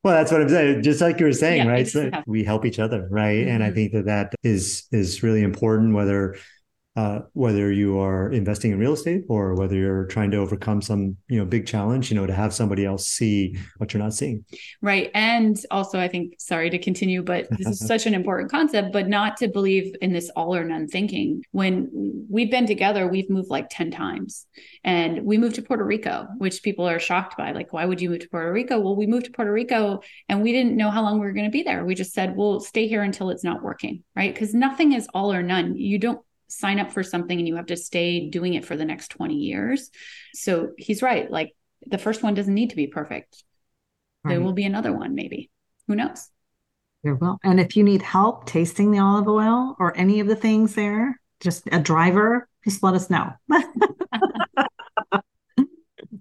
that's 0.04 0.32
what 0.32 0.42
I'm 0.42 0.50
saying. 0.50 0.84
Just 0.84 1.02
like 1.02 1.20
you 1.20 1.28
were 1.28 1.34
saying, 1.34 1.66
yeah, 1.66 1.72
right? 1.72 1.88
So 1.88 2.10
we 2.26 2.44
help 2.44 2.66
each 2.66 2.80
other, 2.80 3.08
right? 3.10 3.38
Mm-hmm. 3.38 3.50
And 3.50 3.64
I 3.64 3.68
mm-hmm. 3.68 3.76
think 3.76 3.94
that 3.94 4.06
that 4.06 4.36
is 4.44 4.88
is 4.92 5.24
really 5.24 5.44
important. 5.44 5.94
Whether 5.94 6.36
uh, 6.96 7.22
whether 7.34 7.72
you 7.72 7.98
are 7.98 8.32
investing 8.32 8.72
in 8.72 8.78
real 8.78 8.94
estate 8.94 9.24
or 9.28 9.56
whether 9.56 9.76
you're 9.76 10.06
trying 10.06 10.30
to 10.30 10.38
overcome 10.38 10.82
some 10.82 11.18
you 11.28 11.40
know 11.40 11.46
big 11.46 11.66
challenge 11.66 12.12
you 12.12 12.16
know 12.16 12.28
to 12.28 12.34
have 12.34 12.54
somebody 12.54 12.86
else 12.86 13.08
see 13.08 13.58
what 13.78 13.94
you're 13.94 14.04
not 14.04 14.14
seeing. 14.14 14.46
Right. 14.82 15.10
And 15.14 15.58
also 15.72 16.00
i 16.00 16.08
think 16.08 16.36
sorry 16.40 16.70
to 16.70 16.78
continue 16.78 17.24
but 17.24 17.48
this 17.58 17.68
is 17.68 17.80
such 17.88 18.06
an 18.06 18.14
important 18.14 18.52
concept 18.52 18.94
but 18.94 19.08
not 19.08 19.38
to 19.38 19.48
believe 19.48 19.96
in 20.02 20.14
this 20.14 20.30
all 20.36 20.56
or 20.56 20.64
none 20.64 20.88
thinking. 20.88 21.44
When 21.52 21.90
we've 22.30 22.52
been 22.52 22.68
together 22.68 23.08
we've 23.08 23.30
moved 23.30 23.50
like 23.50 23.70
10 23.70 23.92
times. 23.92 24.46
And 24.84 25.24
we 25.24 25.38
moved 25.38 25.56
to 25.56 25.62
puerto 25.62 25.84
rico 25.84 26.28
which 26.38 26.62
people 26.62 26.88
are 26.88 27.00
shocked 27.00 27.38
by. 27.38 27.54
Like 27.54 27.74
why 27.74 27.86
would 27.86 28.02
you 28.02 28.10
move 28.12 28.20
to 28.20 28.30
puerto 28.30 28.52
rico? 28.52 28.80
Well 28.80 28.96
we 28.96 29.08
moved 29.08 29.26
to 29.26 29.32
puerto 29.32 29.52
rico 29.52 30.02
and 30.30 30.44
we 30.44 30.52
didn't 30.52 30.78
know 30.78 30.92
how 30.92 31.02
long 31.02 31.20
we 31.20 31.26
were 31.26 31.34
going 31.34 31.46
to 31.46 31.52
be 31.52 31.64
there. 31.64 31.84
We 31.86 31.96
just 31.96 32.14
said 32.14 32.36
we'll 32.36 32.60
stay 32.60 32.88
here 32.88 33.02
until 33.02 33.32
it's 33.32 33.44
not 33.44 33.64
working 33.64 34.04
right? 34.16 34.34
Because 34.34 34.54
nothing 34.54 34.94
is 34.94 35.08
all 35.14 35.34
or 35.34 35.42
none. 35.42 35.76
You 35.76 35.98
don't 35.98 36.22
sign 36.58 36.80
up 36.80 36.92
for 36.92 37.04
something 37.04 37.38
and 37.38 37.48
you 37.48 37.56
have 37.56 37.68
to 37.68 37.78
stay 37.78 38.30
doing 38.30 38.54
it 38.54 38.66
for 38.66 38.76
the 38.78 38.86
next 38.86 39.10
20 39.10 39.36
years. 39.36 39.90
So 40.34 40.72
he's 40.78 41.02
right. 41.02 41.30
Like 41.30 41.56
the 41.86 41.98
first 41.98 42.24
one 42.24 42.34
doesn't 42.34 42.54
need 42.54 42.70
to 42.72 42.76
be 42.76 42.88
perfect. 42.88 43.44
There 44.24 44.40
Right. 44.40 44.46
will 44.46 44.54
be 44.54 44.64
another 44.66 44.94
one, 44.94 45.16
maybe. 45.16 45.52
Who 45.88 45.96
knows? 45.96 46.30
There 47.04 47.16
will. 47.16 47.40
And 47.44 47.60
if 47.60 47.76
you 47.76 47.84
need 47.84 48.02
help 48.02 48.46
tasting 48.46 48.92
the 48.92 49.00
olive 49.00 49.28
oil 49.28 49.76
or 49.80 49.96
any 49.98 50.20
of 50.22 50.28
the 50.28 50.36
things 50.36 50.76
there, 50.76 51.20
just 51.42 51.68
a 51.72 51.80
driver, 51.80 52.48
just 52.64 52.82
let 52.84 52.94
us 52.94 53.10
know. 53.10 53.34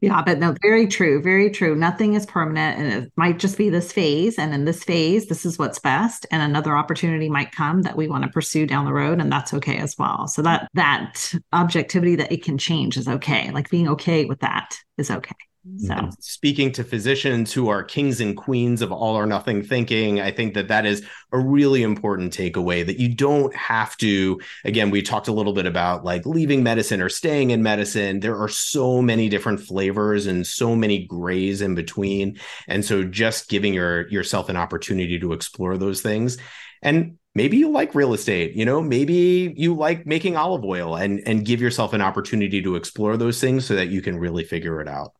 yeah, 0.02 0.20
but 0.20 0.40
no, 0.40 0.56
very 0.60 0.88
true. 0.88 1.22
Very 1.22 1.48
true. 1.48 1.76
Nothing 1.76 2.14
is 2.14 2.26
permanent 2.26 2.76
and 2.76 3.04
it 3.04 3.12
might 3.14 3.38
just 3.38 3.56
be 3.56 3.70
this 3.70 3.92
phase. 3.92 4.36
And 4.36 4.52
in 4.52 4.64
this 4.64 4.82
phase, 4.82 5.26
this 5.26 5.46
is 5.46 5.60
what's 5.60 5.78
best. 5.78 6.26
And 6.32 6.42
another 6.42 6.76
opportunity 6.76 7.28
might 7.28 7.52
come 7.52 7.82
that 7.82 7.96
we 7.96 8.08
want 8.08 8.24
to 8.24 8.30
pursue 8.30 8.66
down 8.66 8.84
the 8.84 8.92
road. 8.92 9.20
And 9.20 9.30
that's 9.30 9.54
okay 9.54 9.76
as 9.78 9.96
well. 9.96 10.26
So 10.26 10.42
that 10.42 10.68
that 10.74 11.32
objectivity 11.52 12.16
that 12.16 12.32
it 12.32 12.42
can 12.42 12.58
change 12.58 12.96
is 12.96 13.06
okay. 13.06 13.52
Like 13.52 13.70
being 13.70 13.88
okay 13.90 14.24
with 14.24 14.40
that 14.40 14.76
is 14.98 15.08
okay. 15.08 15.36
So 15.64 15.94
mm-hmm. 15.94 16.10
speaking 16.18 16.72
to 16.72 16.82
physicians 16.82 17.52
who 17.52 17.68
are 17.68 17.84
kings 17.84 18.20
and 18.20 18.36
queens 18.36 18.82
of 18.82 18.90
all 18.90 19.14
or 19.14 19.26
nothing 19.26 19.62
thinking, 19.62 20.20
I 20.20 20.32
think 20.32 20.54
that 20.54 20.66
that 20.68 20.84
is 20.84 21.06
a 21.30 21.38
really 21.38 21.84
important 21.84 22.32
takeaway 22.32 22.84
that 22.84 22.98
you 22.98 23.14
don't 23.14 23.54
have 23.54 23.96
to. 23.98 24.40
Again, 24.64 24.90
we 24.90 25.02
talked 25.02 25.28
a 25.28 25.32
little 25.32 25.52
bit 25.52 25.66
about 25.66 26.04
like 26.04 26.26
leaving 26.26 26.64
medicine 26.64 27.00
or 27.00 27.08
staying 27.08 27.52
in 27.52 27.62
medicine. 27.62 28.18
There 28.18 28.42
are 28.42 28.48
so 28.48 29.00
many 29.00 29.28
different 29.28 29.60
flavors 29.60 30.26
and 30.26 30.44
so 30.44 30.74
many 30.74 31.06
grays 31.06 31.62
in 31.62 31.76
between. 31.76 32.40
And 32.66 32.84
so 32.84 33.04
just 33.04 33.48
giving 33.48 33.72
your 33.72 34.08
yourself 34.08 34.48
an 34.48 34.56
opportunity 34.56 35.20
to 35.20 35.32
explore 35.32 35.78
those 35.78 36.02
things. 36.02 36.38
And 36.82 37.18
maybe 37.36 37.56
you 37.56 37.70
like 37.70 37.94
real 37.94 38.12
estate 38.12 38.54
you 38.54 38.66
know 38.66 38.82
maybe 38.82 39.54
you 39.56 39.74
like 39.74 40.06
making 40.06 40.36
olive 40.36 40.62
oil 40.66 40.96
and 40.96 41.18
and 41.24 41.46
give 41.46 41.62
yourself 41.62 41.94
an 41.94 42.02
opportunity 42.02 42.60
to 42.60 42.76
explore 42.76 43.16
those 43.16 43.40
things 43.40 43.64
so 43.64 43.74
that 43.74 43.88
you 43.88 44.02
can 44.02 44.18
really 44.18 44.44
figure 44.44 44.82
it 44.82 44.88
out 44.88 45.14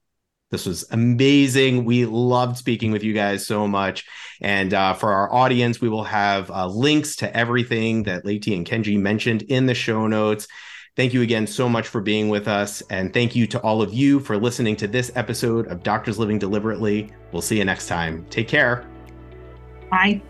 this 0.53 0.67
was 0.67 0.85
amazing. 0.91 1.87
We 1.87 2.05
loved 2.05 2.59
speaking 2.59 2.93
with 2.93 3.03
you 3.03 3.15
guys 3.15 3.47
so 3.47 3.67
much. 3.67 4.07
And 4.43 4.75
uh, 4.75 4.93
for 4.93 5.11
our 5.11 5.33
audience, 5.33 5.81
we 5.81 5.89
will 5.89 6.05
have 6.05 6.51
uh, 6.51 6.67
links 6.67 7.17
to 7.17 7.37
everything 7.37 8.03
that 8.03 8.27
Leti 8.27 8.55
and 8.55 8.67
Kenji 8.67 8.99
mentioned 9.01 9.43
in 9.43 9.65
the 9.65 9.75
show 9.75 10.07
notes. 10.07 10.47
Thank 10.95 11.15
you 11.15 11.23
again 11.23 11.47
so 11.47 11.71
much 11.71 11.89
for 11.89 12.03
being 12.03 12.29
with 12.29 12.49
us. 12.49 12.83
And 12.91 13.15
thank 13.15 13.35
you 13.35 13.47
to 13.47 13.61
all 13.61 13.81
of 13.81 13.95
you 13.95 14.21
for 14.21 14.37
listening 14.37 14.77
to 14.77 14.87
this 14.87 15.11
episode 15.15 15.69
of 15.69 15.83
Doctors 15.83 16.19
Living 16.19 16.39
Deliberately. 16.39 17.11
We'll 17.33 17.41
see 17.41 17.57
you 17.57 17.65
next 17.65 17.87
time. 17.87 18.27
Take 18.29 18.47
care. 18.47 18.87
bye. 19.91 20.21